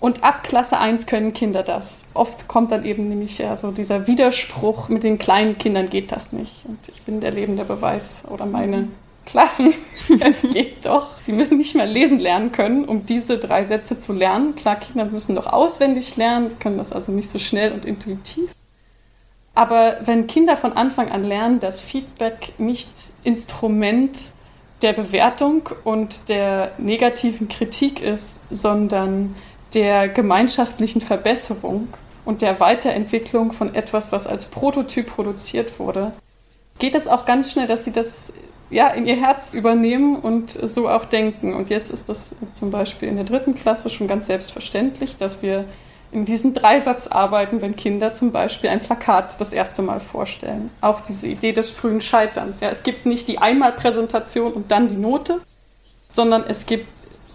[0.00, 2.04] Und ab Klasse 1 können Kinder das.
[2.14, 6.32] Oft kommt dann eben nämlich ja, so dieser Widerspruch, mit den kleinen Kindern geht das
[6.32, 6.64] nicht.
[6.66, 8.88] Und ich bin der lebende Beweis oder meine
[9.28, 9.74] Klassen.
[10.20, 11.20] es geht doch.
[11.20, 14.54] Sie müssen nicht mehr lesen lernen können, um diese drei Sätze zu lernen.
[14.54, 18.54] Klar, Kinder müssen doch auswendig lernen, können das also nicht so schnell und intuitiv.
[19.54, 22.88] Aber wenn Kinder von Anfang an lernen, dass Feedback nicht
[23.22, 24.32] Instrument
[24.80, 29.36] der Bewertung und der negativen Kritik ist, sondern
[29.74, 31.88] der gemeinschaftlichen Verbesserung
[32.24, 36.12] und der Weiterentwicklung von etwas, was als Prototyp produziert wurde,
[36.78, 38.32] geht es auch ganz schnell, dass sie das
[38.70, 41.54] ja, in ihr Herz übernehmen und so auch denken.
[41.54, 45.64] Und jetzt ist das zum Beispiel in der dritten Klasse schon ganz selbstverständlich, dass wir
[46.10, 50.70] in diesem Dreisatz arbeiten, wenn Kinder zum Beispiel ein Plakat das erste Mal vorstellen.
[50.80, 52.60] Auch diese Idee des frühen Scheiterns.
[52.60, 55.40] Ja, es gibt nicht die Einmalpräsentation und dann die Note,
[56.08, 56.88] sondern es gibt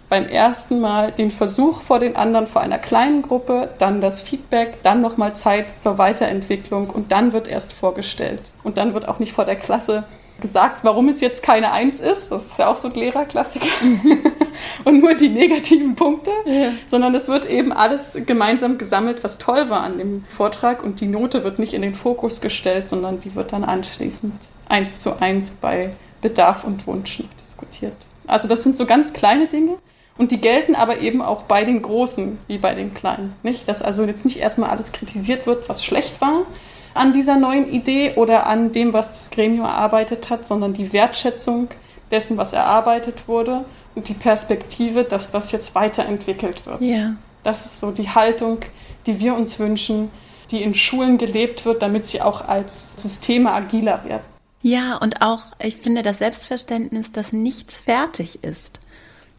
[0.08, 4.82] beim ersten Mal den Versuch vor den anderen, vor einer kleinen Gruppe, dann das Feedback,
[4.82, 8.52] dann nochmal Zeit zur Weiterentwicklung und dann wird erst vorgestellt.
[8.64, 10.04] Und dann wird auch nicht vor der Klasse
[10.40, 12.30] gesagt, warum es jetzt keine Eins ist.
[12.30, 13.66] Das ist ja auch so ein Lehrerklassiker.
[13.82, 14.18] Mhm.
[14.84, 16.72] und nur die negativen Punkte, ja.
[16.86, 21.06] sondern es wird eben alles gemeinsam gesammelt, was toll war an dem Vortrag und die
[21.06, 24.34] Note wird nicht in den Fokus gestellt, sondern die wird dann anschließend
[24.68, 28.08] eins zu eins bei Bedarf und Wunsch noch diskutiert.
[28.26, 29.76] Also das sind so ganz kleine Dinge.
[30.16, 33.34] Und die gelten aber eben auch bei den Großen wie bei den Kleinen.
[33.42, 33.68] Nicht?
[33.68, 36.46] Dass also jetzt nicht erstmal alles kritisiert wird, was schlecht war,
[36.94, 41.68] an dieser neuen Idee oder an dem, was das Gremium erarbeitet hat, sondern die Wertschätzung
[42.10, 43.64] dessen, was erarbeitet wurde
[43.94, 46.80] und die Perspektive, dass das jetzt weiterentwickelt wird.
[46.80, 47.16] Ja.
[47.42, 48.60] Das ist so die Haltung,
[49.06, 50.10] die wir uns wünschen,
[50.50, 54.24] die in Schulen gelebt wird, damit sie auch als Systeme agiler werden.
[54.62, 58.80] Ja, und auch, ich finde, das Selbstverständnis, dass nichts fertig ist.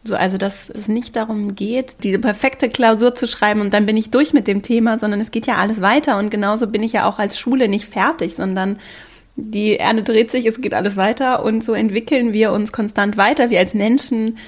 [0.06, 3.96] So, also, dass es nicht darum geht, diese perfekte Klausur zu schreiben und dann bin
[3.96, 6.92] ich durch mit dem Thema, sondern es geht ja alles weiter und genauso bin ich
[6.92, 8.78] ja auch als Schule nicht fertig, sondern
[9.36, 13.50] die Erde dreht sich, es geht alles weiter und so entwickeln wir uns konstant weiter.
[13.50, 14.38] Wir als Menschen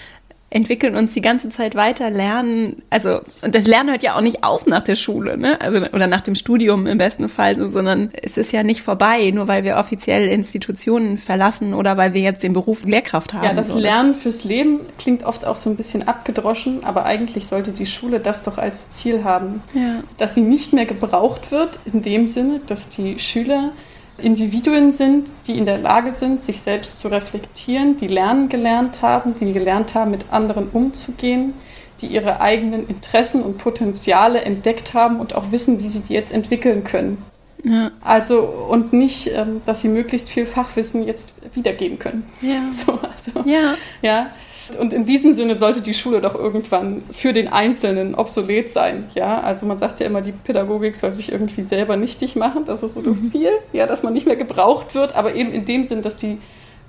[0.51, 2.83] entwickeln uns die ganze Zeit weiter, lernen.
[2.89, 5.61] Also, und das Lernen hört ja auch nicht auf nach der Schule, ne?
[5.61, 9.31] Also, oder nach dem Studium im besten Fall, so, sondern es ist ja nicht vorbei,
[9.35, 13.45] nur weil wir offiziell Institutionen verlassen oder weil wir jetzt den Beruf Lehrkraft haben.
[13.45, 13.79] Ja, das so.
[13.79, 18.19] Lernen fürs Leben klingt oft auch so ein bisschen abgedroschen, aber eigentlich sollte die Schule
[18.19, 20.03] das doch als Ziel haben, ja.
[20.17, 23.73] dass sie nicht mehr gebraucht wird, in dem Sinne, dass die Schüler
[24.19, 29.35] Individuen sind, die in der Lage sind, sich selbst zu reflektieren, die lernen gelernt haben,
[29.35, 31.55] die gelernt haben, mit anderen umzugehen,
[32.01, 36.33] die ihre eigenen Interessen und Potenziale entdeckt haben und auch wissen, wie sie die jetzt
[36.33, 37.23] entwickeln können.
[37.65, 37.91] Ja.
[38.01, 42.27] Also und nicht, ähm, dass sie möglichst viel Fachwissen jetzt wiedergeben können.
[42.41, 42.63] Ja.
[42.73, 43.75] So, also, ja.
[44.03, 44.31] ja.
[44.77, 49.07] Und in diesem Sinne sollte die Schule doch irgendwann für den Einzelnen obsolet sein.
[49.15, 52.65] Ja, also man sagt ja immer, die Pädagogik soll sich irgendwie selber nichtig machen.
[52.67, 53.27] Das ist so das mhm.
[53.27, 56.39] Ziel, ja, dass man nicht mehr gebraucht wird, aber eben in dem Sinn, dass die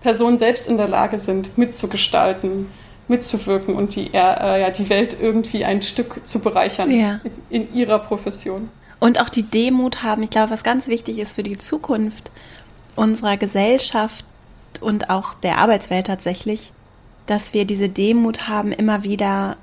[0.02, 2.68] Personen selbst in der Lage sind, mitzugestalten,
[3.08, 7.20] mitzuwirken und die, äh, ja, die Welt irgendwie ein Stück zu bereichern ja.
[7.50, 8.70] in, in ihrer Profession.
[9.00, 10.24] Und auch die Demut haben.
[10.24, 12.32] Ich glaube, was ganz wichtig ist für die Zukunft
[12.96, 14.26] unserer Gesellschaft
[14.82, 16.74] und auch der Arbeitswelt tatsächlich,
[17.30, 19.58] dass wir diese Demut haben, immer wieder,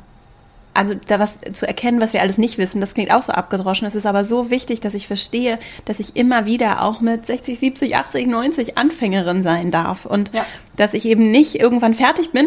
[0.72, 2.80] also da was zu erkennen, was wir alles nicht wissen.
[2.80, 3.88] Das klingt auch so abgedroschen.
[3.88, 7.58] Es ist aber so wichtig, dass ich verstehe, dass ich immer wieder auch mit 60,
[7.58, 10.46] 70, 80, 90 Anfängerin sein darf und ja.
[10.76, 12.46] dass ich eben nicht irgendwann fertig bin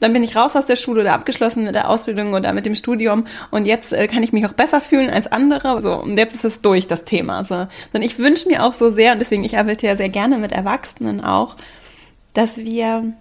[0.00, 2.74] dann bin ich raus aus der Schule oder abgeschlossen mit der Ausbildung oder mit dem
[2.74, 5.82] Studium und jetzt äh, kann ich mich auch besser fühlen als andere.
[5.82, 7.44] So, und jetzt ist es durch, das Thema.
[7.44, 7.66] So.
[7.92, 10.52] Sondern ich wünsche mir auch so sehr, und deswegen, ich arbeite ja sehr gerne mit
[10.52, 11.56] Erwachsenen auch,
[12.32, 13.12] dass wir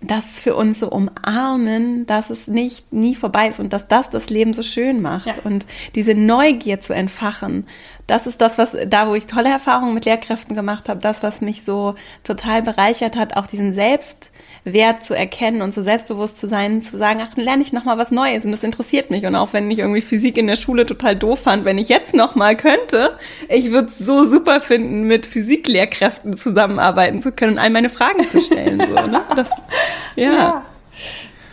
[0.00, 4.28] das für uns so umarmen, dass es nicht nie vorbei ist und dass das das
[4.28, 5.34] Leben so schön macht ja.
[5.44, 7.66] und diese Neugier zu entfachen.
[8.06, 11.40] Das ist das, was da, wo ich tolle Erfahrungen mit Lehrkräften gemacht habe, das, was
[11.40, 11.94] mich so
[12.24, 14.30] total bereichert hat, auch diesen Selbst
[14.66, 17.84] Wert zu erkennen und so selbstbewusst zu sein, zu sagen, ach, dann lerne ich noch
[17.84, 19.24] mal was Neues und das interessiert mich.
[19.24, 22.14] Und auch wenn ich irgendwie Physik in der Schule total doof fand, wenn ich jetzt
[22.14, 23.16] noch mal könnte,
[23.48, 28.28] ich würde es so super finden, mit Physiklehrkräften zusammenarbeiten zu können und all meine Fragen
[28.28, 28.80] zu stellen.
[28.80, 29.22] so, ne?
[29.36, 29.48] das,
[30.16, 30.32] ja.
[30.32, 30.62] ja.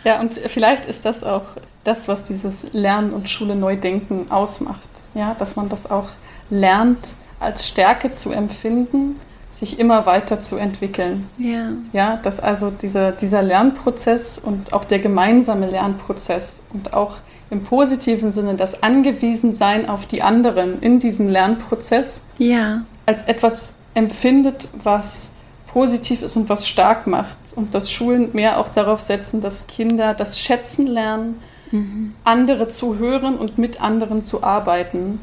[0.02, 1.44] Ja, und vielleicht ist das auch
[1.84, 4.90] das, was dieses Lernen und Schule neu denken ausmacht.
[5.14, 6.08] Ja, dass man das auch
[6.50, 9.20] lernt, als Stärke zu empfinden
[9.54, 11.28] sich immer weiter zu entwickeln.
[11.38, 11.68] Ja.
[11.92, 17.18] Ja, dass also dieser, dieser Lernprozess und auch der gemeinsame Lernprozess und auch
[17.50, 22.82] im positiven Sinne das Angewiesensein auf die anderen in diesem Lernprozess ja.
[23.06, 25.30] als etwas empfindet, was
[25.68, 27.36] positiv ist und was stark macht.
[27.54, 31.40] Und dass Schulen mehr auch darauf setzen, dass Kinder das Schätzen lernen,
[31.70, 32.14] mhm.
[32.24, 35.20] andere zu hören und mit anderen zu arbeiten.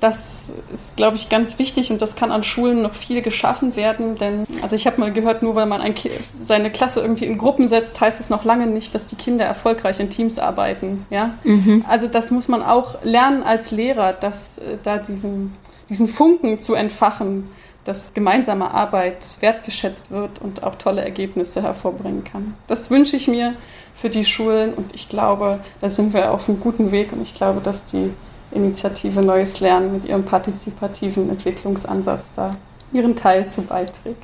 [0.00, 4.16] Das ist, glaube ich, ganz wichtig und das kann an Schulen noch viel geschaffen werden,
[4.16, 5.94] denn also ich habe mal gehört, nur weil man ein
[6.34, 10.00] seine Klasse irgendwie in Gruppen setzt, heißt es noch lange nicht, dass die Kinder erfolgreich
[10.00, 11.06] in Teams arbeiten.
[11.10, 11.34] Ja?
[11.44, 11.84] Mhm.
[11.88, 15.54] Also das muss man auch lernen als Lehrer, dass äh, da diesen,
[15.88, 17.48] diesen Funken zu entfachen,
[17.84, 22.54] dass gemeinsame Arbeit wertgeschätzt wird und auch tolle Ergebnisse hervorbringen kann.
[22.66, 23.56] Das wünsche ich mir
[23.94, 27.34] für die Schulen und ich glaube, da sind wir auf einem guten Weg und ich
[27.34, 28.12] glaube, dass die
[28.54, 32.56] Initiative Neues Lernen mit ihrem partizipativen Entwicklungsansatz da
[32.92, 34.22] ihren Teil zu beiträgt.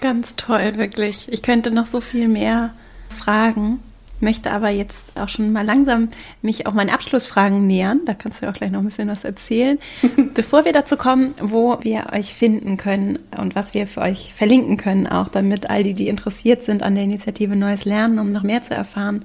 [0.00, 1.30] Ganz toll, wirklich.
[1.30, 2.70] Ich könnte noch so viel mehr
[3.08, 3.80] fragen,
[4.20, 6.08] möchte aber jetzt auch schon mal langsam
[6.42, 8.00] mich auch meinen Abschlussfragen nähern.
[8.06, 9.78] Da kannst du auch gleich noch ein bisschen was erzählen.
[10.34, 14.76] Bevor wir dazu kommen, wo wir euch finden können und was wir für euch verlinken
[14.76, 18.42] können, auch damit all die, die interessiert sind an der Initiative Neues Lernen, um noch
[18.42, 19.24] mehr zu erfahren,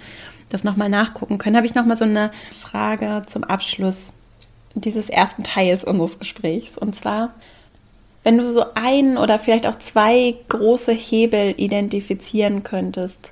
[0.50, 4.14] das nochmal nachgucken können, habe ich nochmal so eine Frage zum Abschluss
[4.76, 6.78] dieses ersten Teils unseres Gesprächs.
[6.78, 7.34] Und zwar,
[8.24, 13.32] wenn du so ein oder vielleicht auch zwei große Hebel identifizieren könntest,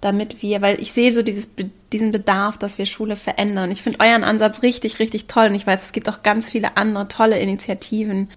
[0.00, 1.48] damit wir, weil ich sehe so dieses,
[1.92, 3.70] diesen Bedarf, dass wir Schule verändern.
[3.70, 6.76] Ich finde euren Ansatz richtig, richtig toll und ich weiß, es gibt auch ganz viele
[6.76, 8.28] andere tolle Initiativen.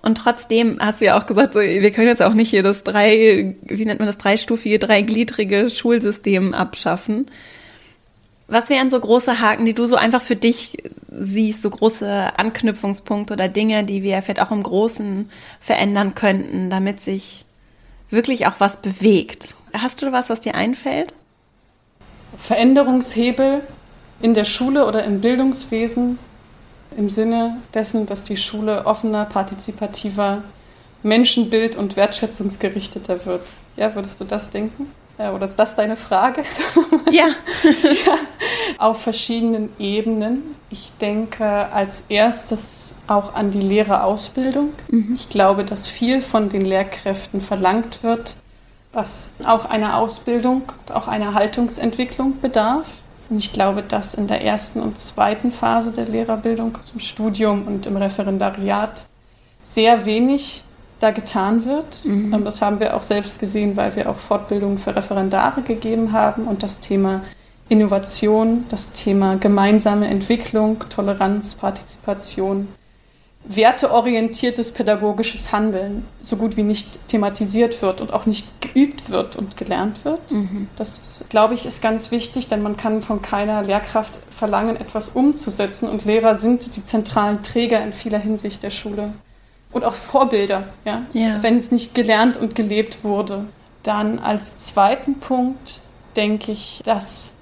[0.00, 2.84] Und trotzdem hast du ja auch gesagt, so, wir können jetzt auch nicht hier das
[2.84, 7.26] drei, wie nennt man das, dreistufige, dreigliedrige Schulsystem abschaffen.
[8.48, 10.78] Was wären so große Haken, die du so einfach für dich
[11.10, 15.30] siehst, so große Anknüpfungspunkte oder Dinge, die wir vielleicht auch im Großen
[15.60, 17.44] verändern könnten, damit sich
[18.10, 19.54] wirklich auch was bewegt?
[19.74, 21.12] Hast du was, was dir einfällt?
[22.38, 23.62] Veränderungshebel
[24.22, 26.18] in der Schule oder im Bildungswesen
[26.96, 30.42] im Sinne dessen, dass die Schule offener, partizipativer,
[31.02, 33.52] menschenbild- und wertschätzungsgerichteter wird.
[33.76, 34.90] Ja, würdest du das denken?
[35.18, 36.44] Ja, oder ist das deine Frage?
[37.10, 37.28] Ja.
[37.64, 38.18] ja.
[38.76, 40.42] Auf verschiedenen Ebenen.
[40.68, 44.74] Ich denke als erstes auch an die Lehrerausbildung.
[44.90, 45.14] Mhm.
[45.14, 48.36] Ich glaube, dass viel von den Lehrkräften verlangt wird,
[48.92, 52.86] was auch einer Ausbildung, auch einer Haltungsentwicklung bedarf.
[53.30, 57.86] Und ich glaube, dass in der ersten und zweiten Phase der Lehrerbildung, im Studium und
[57.86, 59.06] im Referendariat,
[59.62, 60.62] sehr wenig
[61.00, 62.04] da getan wird.
[62.04, 62.34] Mhm.
[62.34, 66.44] Ähm, das haben wir auch selbst gesehen, weil wir auch Fortbildungen für Referendare gegeben haben
[66.44, 67.22] und das Thema
[67.68, 72.68] Innovation, das Thema gemeinsame Entwicklung, Toleranz, Partizipation
[73.44, 79.56] werteorientiertes pädagogisches Handeln so gut wie nicht thematisiert wird und auch nicht geübt wird und
[79.56, 80.30] gelernt wird.
[80.30, 80.68] Mhm.
[80.76, 85.88] Das, glaube ich, ist ganz wichtig, denn man kann von keiner Lehrkraft verlangen, etwas umzusetzen
[85.88, 89.14] und Lehrer sind die zentralen Träger in vieler Hinsicht der Schule
[89.72, 91.02] und auch Vorbilder, ja?
[91.12, 91.42] ja.
[91.42, 93.44] wenn es nicht gelernt und gelebt wurde.
[93.82, 95.80] Dann als zweiten Punkt
[96.16, 97.32] denke ich, dass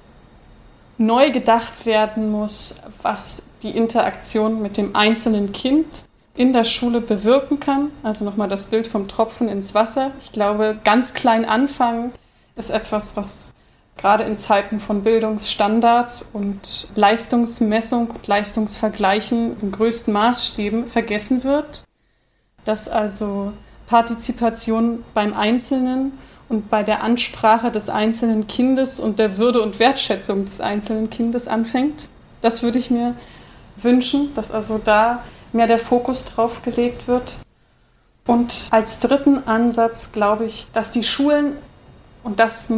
[0.99, 6.05] neu gedacht werden muss, was die Interaktion mit dem einzelnen Kind
[6.35, 7.91] in der Schule bewirken kann.
[8.03, 10.12] Also nochmal das Bild vom Tropfen ins Wasser.
[10.20, 12.12] Ich glaube, ganz klein anfangen
[12.57, 13.53] ist etwas, was
[13.97, 21.85] gerade in Zeiten von Bildungsstandards und Leistungsmessung und Leistungsvergleichen in größten Maßstäben vergessen wird.
[22.66, 23.54] Dass also
[23.86, 30.44] Partizipation beim Einzelnen und bei der Ansprache des einzelnen Kindes und der Würde und Wertschätzung
[30.44, 32.08] des einzelnen Kindes anfängt.
[32.40, 33.14] Das würde ich mir
[33.76, 37.36] wünschen, dass also da mehr der Fokus drauf gelegt wird.
[38.26, 41.56] Und als dritten Ansatz glaube ich, dass die Schulen,
[42.24, 42.68] und das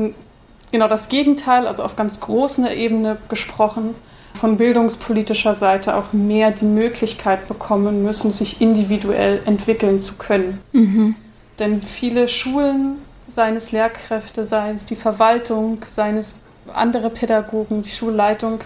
[0.70, 3.95] genau das Gegenteil, also auf ganz großer Ebene gesprochen,
[4.39, 10.61] von bildungspolitischer Seite auch mehr die Möglichkeit bekommen müssen, sich individuell entwickeln zu können.
[10.72, 11.16] Mhm.
[11.59, 16.34] Denn viele Schulen, seien es Lehrkräfte, seien es die Verwaltung, seien es
[16.72, 18.61] andere Pädagogen, die Schulleitung,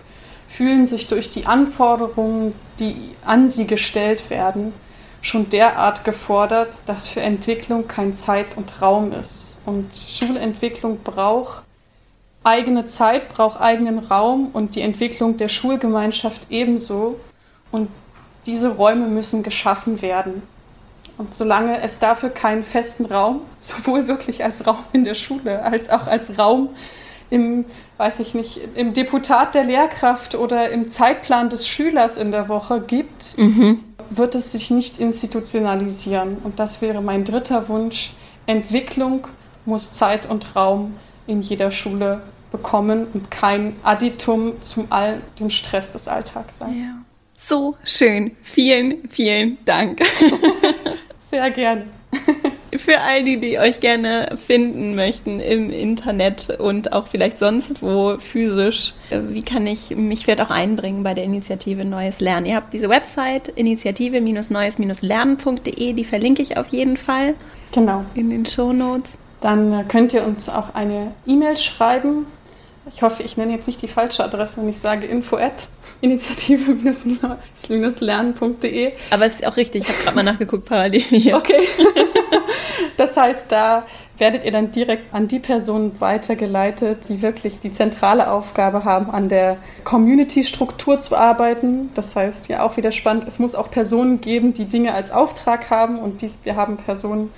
[0.47, 2.95] fühlen sich durch die Anforderungen, die
[3.25, 4.73] an sie gestellt werden,
[5.23, 9.57] schon derart gefordert, dass für Entwicklung kein Zeit und Raum ist.
[9.65, 11.65] Und Schulentwicklung braucht
[12.45, 17.19] eigene Zeit, braucht eigenen Raum und die Entwicklung der Schulgemeinschaft ebenso.
[17.71, 17.89] Und
[18.47, 20.43] diese Räume müssen geschaffen werden.
[21.19, 25.89] Und solange es dafür keinen festen Raum, sowohl wirklich als Raum in der Schule als
[25.89, 26.71] auch als Raum
[27.31, 27.65] im,
[27.97, 32.83] weiß ich nicht, im Deputat der Lehrkraft oder im Zeitplan des Schülers in der Woche
[32.83, 33.83] gibt, mhm.
[34.11, 36.37] wird es sich nicht institutionalisieren.
[36.45, 38.13] Und das wäre mein dritter Wunsch.
[38.45, 39.29] Entwicklung
[39.65, 40.95] muss Zeit und Raum
[41.27, 46.77] in jeder Schule bekommen und kein Additum zum all dem Stress des Alltags sein.
[46.77, 46.95] Ja.
[47.37, 48.37] So schön.
[48.43, 50.03] Vielen, vielen Dank.
[51.31, 51.87] Sehr gerne
[52.77, 58.19] für all die, die euch gerne finden möchten im Internet und auch vielleicht sonst wo
[58.19, 62.47] physisch, äh, wie kann ich mich vielleicht auch einbringen bei der Initiative Neues Lernen?
[62.47, 67.35] Ihr habt diese Website initiative-neues-lernen.de, die verlinke ich auf jeden Fall.
[67.73, 68.05] Genau.
[68.15, 69.19] In den Show Notes.
[69.43, 72.25] Dann könnt ihr uns auch eine E-Mail schreiben.
[72.87, 75.69] Ich hoffe, ich nenne jetzt nicht die falsche Adresse, wenn ich sage info at
[76.01, 78.93] initiative-lernen.de.
[79.11, 81.37] Aber es ist auch richtig, ich habe gerade mal nachgeguckt parallel hier.
[81.37, 81.61] Okay.
[82.97, 83.85] Das heißt, da
[84.19, 89.29] werdet ihr dann direkt an die Personen weitergeleitet, die wirklich die zentrale Aufgabe haben, an
[89.29, 91.91] der Community-Struktur zu arbeiten.
[91.95, 95.71] Das heißt, ja auch wieder spannend, es muss auch Personen geben, die Dinge als Auftrag
[95.71, 97.33] haben und dies, wir haben Personen,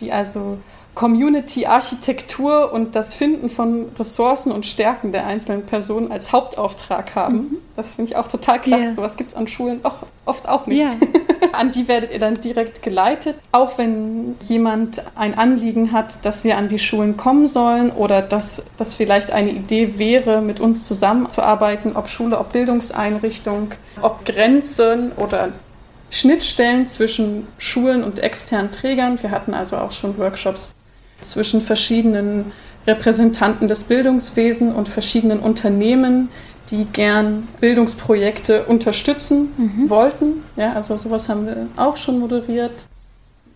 [0.00, 0.58] die also
[0.94, 7.36] Community-Architektur und das Finden von Ressourcen und Stärken der einzelnen Personen als Hauptauftrag haben.
[7.36, 7.56] Mhm.
[7.74, 8.84] Das finde ich auch total klasse.
[8.84, 8.92] Yeah.
[8.92, 10.78] Sowas gibt es an Schulen auch, oft auch nicht.
[10.78, 10.94] Yeah.
[11.52, 13.36] an die werdet ihr dann direkt geleitet.
[13.50, 18.64] Auch wenn jemand ein Anliegen hat, dass wir an die Schulen kommen sollen oder dass
[18.76, 25.50] das vielleicht eine Idee wäre, mit uns zusammenzuarbeiten, ob Schule, ob Bildungseinrichtung, ob Grenzen oder
[26.08, 29.20] Schnittstellen zwischen Schulen und externen Trägern.
[29.20, 30.74] Wir hatten also auch schon Workshops
[31.20, 32.52] zwischen verschiedenen
[32.86, 36.28] Repräsentanten des Bildungswesens und verschiedenen Unternehmen,
[36.70, 39.90] die gern Bildungsprojekte unterstützen mhm.
[39.90, 40.42] wollten.
[40.56, 42.86] Ja, also sowas haben wir auch schon moderiert.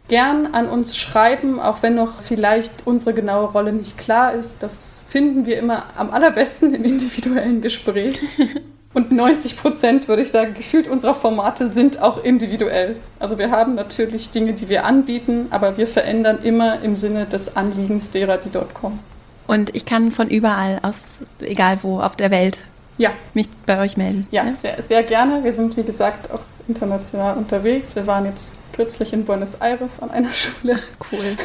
[0.09, 4.63] gern an uns schreiben, auch wenn noch vielleicht unsere genaue Rolle nicht klar ist.
[4.63, 8.19] Das finden wir immer am allerbesten im individuellen Gespräch.
[8.99, 12.97] Und 90 Prozent, würde ich sagen, gefühlt unserer Formate sind auch individuell.
[13.21, 17.57] Also wir haben natürlich Dinge, die wir anbieten, aber wir verändern immer im Sinne des
[17.57, 18.99] Anliegens derer, die dort kommen.
[19.47, 22.59] Und ich kann von überall aus, egal wo auf der Welt,
[22.97, 23.11] ja.
[23.35, 24.27] mich bei euch melden.
[24.33, 25.45] Ja, ja, Sehr, sehr gerne.
[25.45, 27.95] Wir sind, wie gesagt, auch international unterwegs.
[27.95, 30.79] Wir waren jetzt kürzlich in Buenos Aires an einer Schule.
[31.11, 31.37] Cool.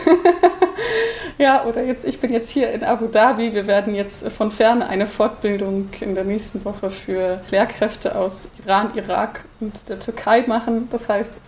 [1.40, 3.56] ja, oder jetzt, ich bin jetzt hier in Abu Dhabi.
[3.56, 8.92] Wir werden jetzt von ferne eine Fortbildung in der nächsten Woche für Lehrkräfte aus Iran,
[8.96, 10.90] Irak und der Türkei machen.
[10.92, 11.42] Das heißt,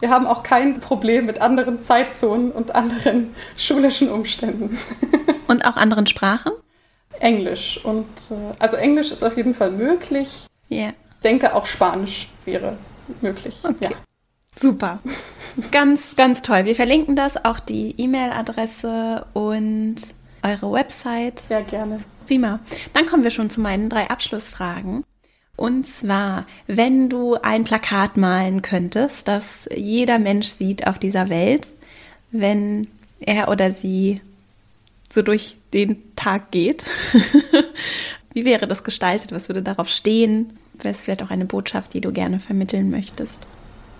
[0.00, 4.76] wir haben auch kein Problem mit anderen Zeitzonen und anderen schulischen Umständen.
[5.46, 6.50] und auch anderen Sprachen?
[7.20, 7.78] Englisch.
[7.84, 10.48] Und äh, also Englisch ist auf jeden Fall möglich.
[10.70, 10.86] Ja.
[10.86, 10.92] Yeah.
[11.12, 12.78] Ich denke auch Spanisch wäre
[13.20, 13.60] möglich.
[13.62, 13.90] Okay.
[13.92, 14.13] Ja.
[14.56, 15.00] Super.
[15.70, 16.64] Ganz, ganz toll.
[16.64, 19.96] Wir verlinken das, auch die E-Mail-Adresse und
[20.42, 21.40] eure Website.
[21.40, 21.98] Sehr gerne.
[22.26, 22.60] Prima.
[22.92, 25.04] Dann kommen wir schon zu meinen drei Abschlussfragen.
[25.56, 31.72] Und zwar, wenn du ein Plakat malen könntest, das jeder Mensch sieht auf dieser Welt,
[32.32, 32.88] wenn
[33.20, 34.20] er oder sie
[35.08, 36.84] so durch den Tag geht,
[38.32, 39.30] wie wäre das gestaltet?
[39.30, 40.58] Was würde darauf stehen?
[40.74, 43.38] Wäre es vielleicht auch eine Botschaft, die du gerne vermitteln möchtest?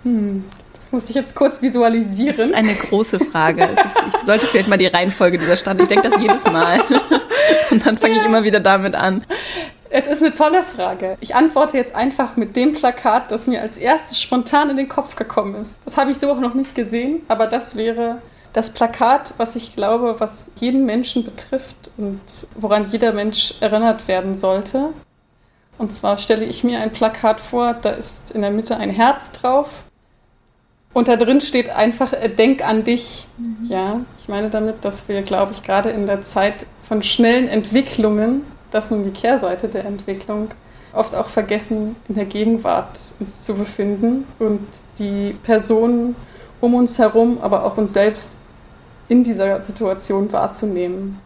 [0.05, 0.44] Hm,
[0.78, 2.36] das muss ich jetzt kurz visualisieren.
[2.36, 3.64] Das ist eine große Frage.
[3.64, 5.80] Ist, ich sollte vielleicht mal die Reihenfolge dieser Stand.
[5.80, 6.80] Ich denke das jedes Mal.
[7.70, 9.24] Und dann fange ich immer wieder damit an.
[9.88, 11.16] Es ist eine tolle Frage.
[11.20, 15.16] Ich antworte jetzt einfach mit dem Plakat, das mir als erstes spontan in den Kopf
[15.16, 15.80] gekommen ist.
[15.84, 18.20] Das habe ich so auch noch nicht gesehen, aber das wäre
[18.52, 22.20] das Plakat, was ich glaube, was jeden Menschen betrifft und
[22.57, 24.90] woran jeder Mensch erinnert werden sollte.
[25.78, 29.32] Und zwar stelle ich mir ein Plakat vor, da ist in der Mitte ein Herz
[29.32, 29.84] drauf
[30.95, 33.26] und da drin steht einfach, äh, denk an dich.
[33.36, 33.66] Mhm.
[33.66, 38.42] Ja, ich meine damit, dass wir, glaube ich, gerade in der Zeit von schnellen Entwicklungen,
[38.70, 40.49] das ist nun die Kehrseite der Entwicklung,
[40.95, 44.66] oft auch vergessen, in der Gegenwart uns zu befinden und
[44.99, 46.14] die Personen
[46.61, 48.36] um uns herum, aber auch uns selbst
[49.09, 51.20] in dieser Situation wahrzunehmen.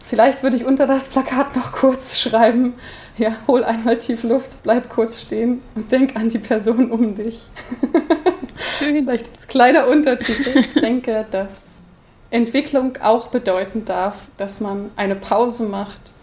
[0.00, 2.74] Vielleicht würde ich unter das Plakat noch kurz schreiben,
[3.16, 7.46] ja, hol einmal tief Luft, bleib kurz stehen und denk an die Person um dich.
[8.78, 9.04] Schön.
[9.04, 10.58] Vielleicht als kleiner Untertitel.
[10.58, 11.82] Ich denke, dass
[12.30, 16.14] Entwicklung auch bedeuten darf, dass man eine Pause macht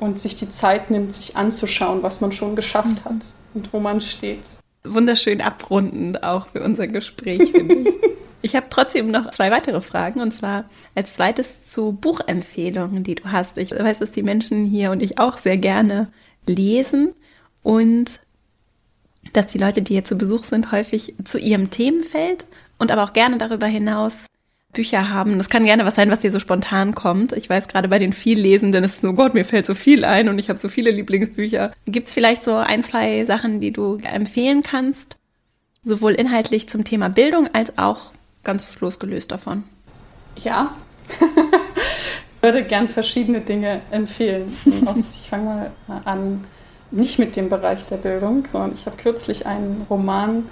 [0.00, 4.00] und sich die Zeit nimmt, sich anzuschauen, was man schon geschafft hat und wo man
[4.00, 4.58] steht.
[4.84, 7.94] Wunderschön abrundend auch für unser Gespräch, finde ich.
[8.44, 13.32] Ich habe trotzdem noch zwei weitere Fragen und zwar als zweites zu Buchempfehlungen, die du
[13.32, 13.56] hast.
[13.56, 16.08] Ich weiß, dass die Menschen hier und ich auch sehr gerne
[16.46, 17.14] lesen
[17.62, 18.20] und
[19.32, 22.44] dass die Leute, die hier zu Besuch sind, häufig zu ihrem Themenfeld
[22.76, 24.14] und aber auch gerne darüber hinaus
[24.74, 25.38] Bücher haben.
[25.38, 27.32] Das kann gerne was sein, was dir so spontan kommt.
[27.32, 30.28] Ich weiß gerade bei den Viellesenden ist es so, Gott, mir fällt so viel ein
[30.28, 31.72] und ich habe so viele Lieblingsbücher.
[31.86, 35.16] Gibt es vielleicht so ein, zwei Sachen, die du empfehlen kannst?
[35.82, 38.12] Sowohl inhaltlich zum Thema Bildung als auch
[38.44, 39.64] ganz losgelöst davon.
[40.36, 40.74] Ja,
[41.08, 44.54] ich würde gern verschiedene Dinge empfehlen.
[44.96, 46.44] ich fange mal an,
[46.90, 50.44] nicht mit dem Bereich der Bildung, sondern ich habe kürzlich einen Roman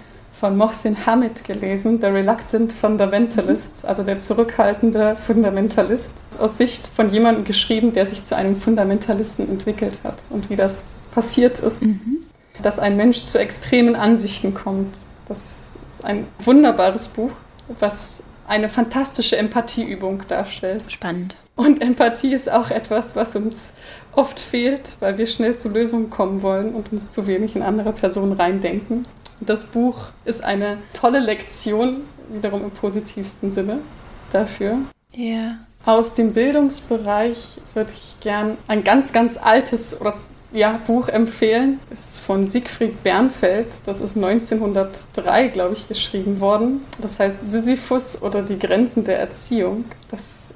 [0.42, 7.44] von Mohsin Hamid gelesen, The Reluctant Fundamentalist, also der zurückhaltende Fundamentalist, aus Sicht von jemandem
[7.44, 10.82] geschrieben, der sich zu einem Fundamentalisten entwickelt hat und wie das
[11.14, 12.24] passiert ist, mhm.
[12.60, 14.98] dass ein Mensch zu extremen Ansichten kommt.
[15.28, 17.30] Das ist ein wunderbares Buch
[17.78, 20.82] was eine fantastische Empathieübung darstellt.
[20.88, 21.36] Spannend.
[21.54, 23.72] Und Empathie ist auch etwas, was uns
[24.12, 27.92] oft fehlt, weil wir schnell zu Lösungen kommen wollen und uns zu wenig in andere
[27.92, 29.06] Personen reindenken.
[29.40, 33.80] Und das Buch ist eine tolle Lektion, wiederum im positivsten Sinne,
[34.32, 34.78] dafür.
[35.14, 35.24] Ja.
[35.24, 35.58] Yeah.
[35.84, 40.14] Aus dem Bildungsbereich würde ich gern ein ganz, ganz altes oder
[40.52, 41.80] ja, Buch empfehlen.
[41.90, 43.68] Ist von Siegfried Bernfeld.
[43.84, 46.82] Das ist 1903, glaube ich, geschrieben worden.
[47.00, 49.84] Das heißt Sisyphus oder die Grenzen der Erziehung.
[50.10, 50.52] Das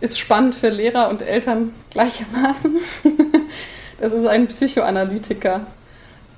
[0.00, 2.78] ist spannend für Lehrer und Eltern gleichermaßen.
[4.00, 5.66] Das ist ein Psychoanalytiker,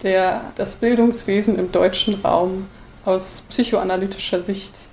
[0.02, 2.68] der das Bildungswesen im deutschen Raum
[3.04, 4.89] aus psychoanalytischer Sicht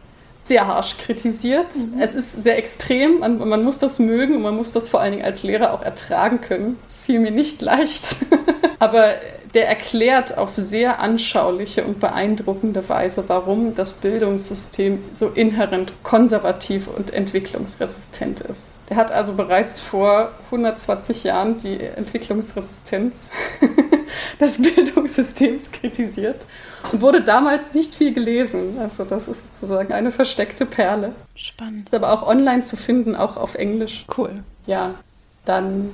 [0.47, 1.75] sehr harsch kritisiert.
[1.75, 2.01] Mhm.
[2.01, 5.11] Es ist sehr extrem, man, man, muss das mögen und man muss das vor allen
[5.11, 6.77] Dingen als Lehrer auch ertragen können.
[6.85, 8.15] Das fiel mir nicht leicht.
[8.79, 9.15] Aber
[9.53, 17.11] der erklärt auf sehr anschauliche und beeindruckende Weise, warum das Bildungssystem so inhärent konservativ und
[17.11, 18.79] entwicklungsresistent ist.
[18.89, 23.31] Der hat also bereits vor 120 Jahren die Entwicklungsresistenz
[24.39, 26.45] des Bildungssystems kritisiert
[26.91, 28.77] und wurde damals nicht viel gelesen.
[28.79, 31.13] Also das ist sozusagen eine versteckte Perle.
[31.35, 31.89] Spannend.
[31.89, 34.05] Ist aber auch online zu finden, auch auf Englisch.
[34.17, 34.43] Cool.
[34.65, 34.95] Ja,
[35.45, 35.91] dann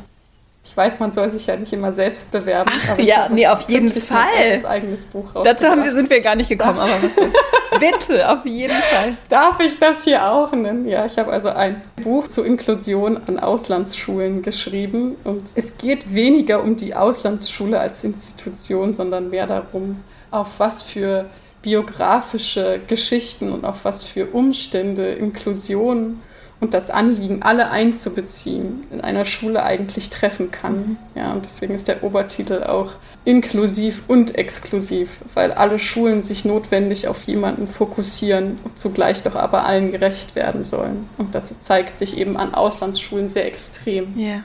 [0.65, 2.71] ich weiß, man soll sich ja nicht immer selbst bewerben.
[2.73, 4.65] Ach, ja, nee, auf jeden Fall.
[4.65, 6.93] eigenes Buch Dazu haben wir, sind wir gar nicht gekommen, aber
[7.79, 9.17] bitte, auf jeden Fall.
[9.27, 10.87] Darf ich das hier auch nennen?
[10.87, 16.63] Ja, ich habe also ein Buch zur Inklusion an Auslandsschulen geschrieben und es geht weniger
[16.63, 20.01] um die Auslandsschule als Institution, sondern mehr darum,
[20.31, 21.25] auf was für
[21.61, 26.21] biografische Geschichten und auf was für Umstände Inklusion
[26.59, 30.75] und das Anliegen, alle einzubeziehen, in einer Schule eigentlich treffen kann.
[30.75, 30.97] Mhm.
[31.15, 32.93] Ja, und deswegen ist der Obertitel auch
[33.25, 39.65] inklusiv und exklusiv, weil alle Schulen sich notwendig auf jemanden fokussieren und zugleich doch aber
[39.65, 41.07] allen gerecht werden sollen.
[41.17, 44.17] Und das zeigt sich eben an Auslandsschulen sehr extrem.
[44.17, 44.43] Yeah.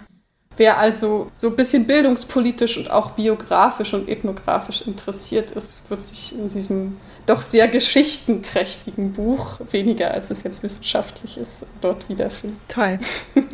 [0.58, 6.34] Wer also so ein bisschen bildungspolitisch und auch biografisch und ethnografisch interessiert ist, wird sich
[6.36, 6.96] in diesem
[7.26, 12.58] doch sehr geschichtenträchtigen Buch, weniger als es jetzt wissenschaftlich ist, dort wiederfinden.
[12.66, 12.98] Toll.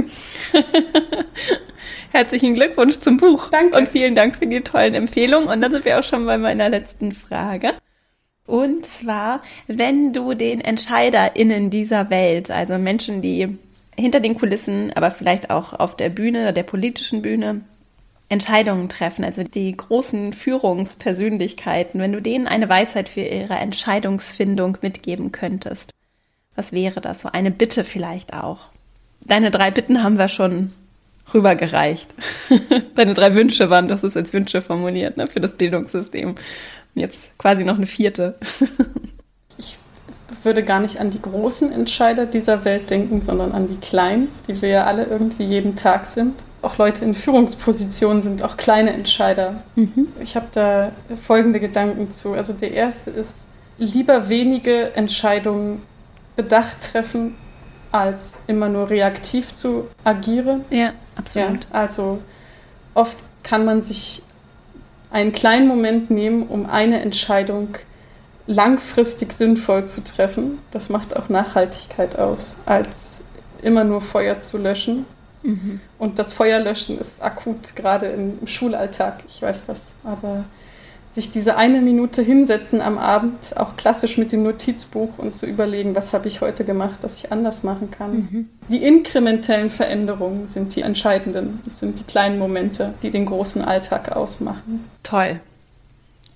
[2.10, 3.50] Herzlichen Glückwunsch zum Buch.
[3.50, 3.76] Danke.
[3.76, 5.50] Und vielen Dank für die tollen Empfehlungen.
[5.50, 7.74] Und dann sind wir auch schon bei meiner letzten Frage.
[8.46, 13.58] Und zwar, wenn du den EntscheiderInnen dieser Welt, also Menschen, die
[13.96, 17.62] hinter den Kulissen, aber vielleicht auch auf der Bühne, der politischen Bühne,
[18.28, 25.30] Entscheidungen treffen, also die großen Führungspersönlichkeiten, wenn du denen eine Weisheit für ihre Entscheidungsfindung mitgeben
[25.30, 25.90] könntest,
[26.56, 27.20] was wäre das?
[27.20, 28.60] So eine Bitte vielleicht auch.
[29.24, 30.72] Deine drei Bitten haben wir schon
[31.32, 32.14] rübergereicht.
[32.94, 36.34] Deine drei Wünsche waren, das ist als Wünsche formuliert, ne, für das Bildungssystem.
[36.94, 38.36] Jetzt quasi noch eine vierte.
[40.42, 44.60] würde gar nicht an die großen Entscheider dieser Welt denken, sondern an die kleinen, die
[44.62, 46.34] wir ja alle irgendwie jeden Tag sind.
[46.62, 49.62] Auch Leute in Führungspositionen sind auch kleine Entscheider.
[49.76, 50.08] Mhm.
[50.20, 52.32] Ich habe da folgende Gedanken zu.
[52.32, 53.44] Also der erste ist,
[53.78, 55.82] lieber wenige Entscheidungen
[56.36, 57.34] bedacht treffen,
[57.92, 60.64] als immer nur reaktiv zu agieren.
[60.70, 61.64] Ja, absolut.
[61.64, 62.18] Ja, also
[62.94, 64.22] oft kann man sich
[65.10, 67.93] einen kleinen Moment nehmen, um eine Entscheidung zu
[68.46, 70.58] langfristig sinnvoll zu treffen.
[70.70, 73.22] Das macht auch Nachhaltigkeit aus, als
[73.62, 75.06] immer nur Feuer zu löschen.
[75.42, 75.80] Mhm.
[75.98, 79.24] Und das Feuerlöschen ist akut, gerade im Schulalltag.
[79.28, 79.94] Ich weiß das.
[80.02, 80.44] Aber
[81.14, 85.94] sich diese eine Minute hinsetzen am Abend, auch klassisch mit dem Notizbuch und zu überlegen,
[85.94, 88.12] was habe ich heute gemacht, dass ich anders machen kann.
[88.12, 88.48] Mhm.
[88.68, 91.60] Die inkrementellen Veränderungen sind die entscheidenden.
[91.64, 94.84] Das sind die kleinen Momente, die den großen Alltag ausmachen.
[95.04, 95.40] Toll.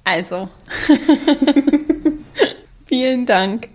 [0.05, 0.49] Also.
[2.89, 3.69] Vielen Dank,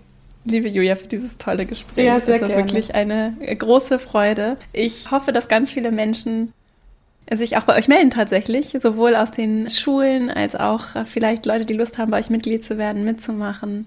[0.44, 1.94] liebe Julia, für dieses tolle Gespräch.
[1.94, 2.64] Sehr, sehr es war gerne.
[2.64, 4.56] wirklich eine große Freude.
[4.72, 6.52] Ich hoffe, dass ganz viele Menschen
[7.32, 11.74] sich auch bei euch melden tatsächlich, sowohl aus den Schulen als auch vielleicht Leute, die
[11.74, 13.86] Lust haben, bei euch Mitglied zu werden, mitzumachen.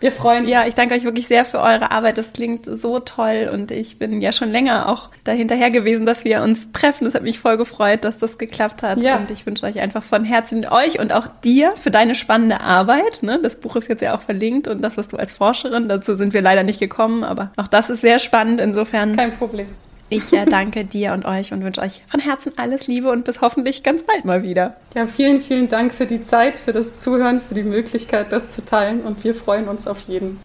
[0.00, 0.50] Wir freuen uns.
[0.50, 2.18] Ja, ich danke euch wirklich sehr für eure Arbeit.
[2.18, 6.42] Das klingt so toll und ich bin ja schon länger auch dahinterher gewesen, dass wir
[6.42, 7.06] uns treffen.
[7.06, 9.02] Es hat mich voll gefreut, dass das geklappt hat.
[9.02, 9.16] Ja.
[9.16, 13.22] Und ich wünsche euch einfach von Herzen euch und auch dir für deine spannende Arbeit.
[13.22, 13.38] Ne?
[13.42, 16.34] Das Buch ist jetzt ja auch verlinkt und das, was du als Forscherin, dazu sind
[16.34, 18.60] wir leider nicht gekommen, aber auch das ist sehr spannend.
[18.60, 19.16] Insofern.
[19.16, 19.68] Kein Problem.
[20.08, 23.40] Ich äh, danke dir und euch und wünsche euch von Herzen alles Liebe und bis
[23.40, 24.76] hoffentlich ganz bald mal wieder.
[24.94, 28.64] Ja, vielen, vielen Dank für die Zeit, für das Zuhören, für die Möglichkeit, das zu
[28.64, 29.02] teilen.
[29.02, 30.40] Und wir freuen uns auf jeden,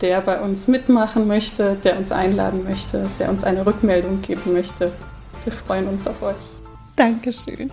[0.00, 4.90] der bei uns mitmachen möchte, der uns einladen möchte, der uns eine Rückmeldung geben möchte.
[5.44, 6.36] Wir freuen uns auf euch.
[6.96, 7.70] Dankeschön.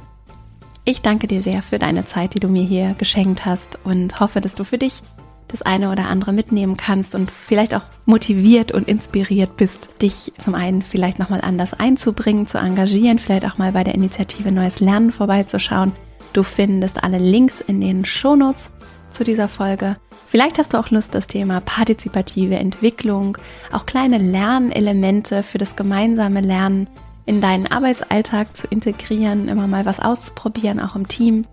[0.83, 4.41] Ich danke dir sehr für deine Zeit, die du mir hier geschenkt hast und hoffe,
[4.41, 5.01] dass du für dich
[5.49, 10.55] das eine oder andere mitnehmen kannst und vielleicht auch motiviert und inspiriert bist, dich zum
[10.55, 15.11] einen vielleicht nochmal anders einzubringen, zu engagieren, vielleicht auch mal bei der Initiative Neues Lernen
[15.11, 15.93] vorbeizuschauen.
[16.33, 18.71] Du findest alle Links in den Shownotes
[19.11, 19.97] zu dieser Folge.
[20.27, 23.37] Vielleicht hast du auch Lust, das Thema partizipative Entwicklung,
[23.71, 26.87] auch kleine Lernelemente für das gemeinsame Lernen
[27.25, 31.45] in deinen Arbeitsalltag zu integrieren, immer mal was auszuprobieren, auch im Team.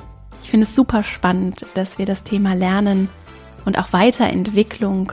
[0.43, 3.09] Ich finde es super spannend, dass wir das Thema Lernen
[3.67, 5.13] und auch Weiterentwicklung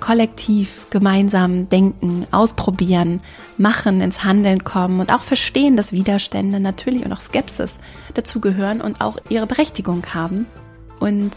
[0.00, 3.20] kollektiv gemeinsam denken, ausprobieren,
[3.56, 7.78] machen, ins Handeln kommen und auch verstehen, dass Widerstände natürlich und auch Skepsis
[8.14, 10.46] dazugehören und auch ihre Berechtigung haben.
[11.00, 11.32] Und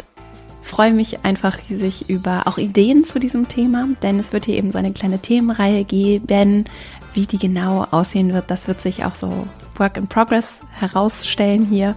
[0.64, 4.72] freue mich einfach riesig über auch Ideen zu diesem Thema, denn es wird hier eben
[4.72, 6.66] so eine kleine Themenreihe geben.
[7.14, 11.96] Wie die genau aussehen wird, das wird sich auch so Work in Progress herausstellen hier.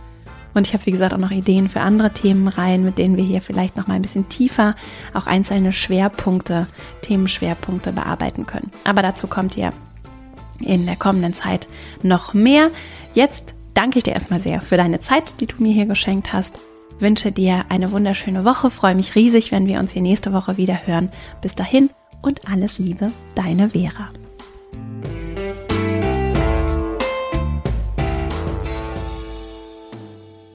[0.55, 3.41] Und ich habe, wie gesagt, auch noch Ideen für andere Themenreihen, mit denen wir hier
[3.41, 4.75] vielleicht noch mal ein bisschen tiefer
[5.13, 6.67] auch einzelne Schwerpunkte,
[7.03, 8.71] Themenschwerpunkte bearbeiten können.
[8.85, 9.71] Aber dazu kommt ihr
[10.61, 11.69] in der kommenden Zeit
[12.03, 12.71] noch mehr.
[13.15, 16.59] Jetzt danke ich dir erstmal sehr für deine Zeit, die du mir hier geschenkt hast.
[17.01, 20.87] Wünsche dir eine wunderschöne Woche, freue mich riesig, wenn wir uns hier nächste Woche wieder
[20.87, 21.11] hören.
[21.43, 21.91] Bis dahin
[22.23, 24.09] und alles Liebe, deine Vera.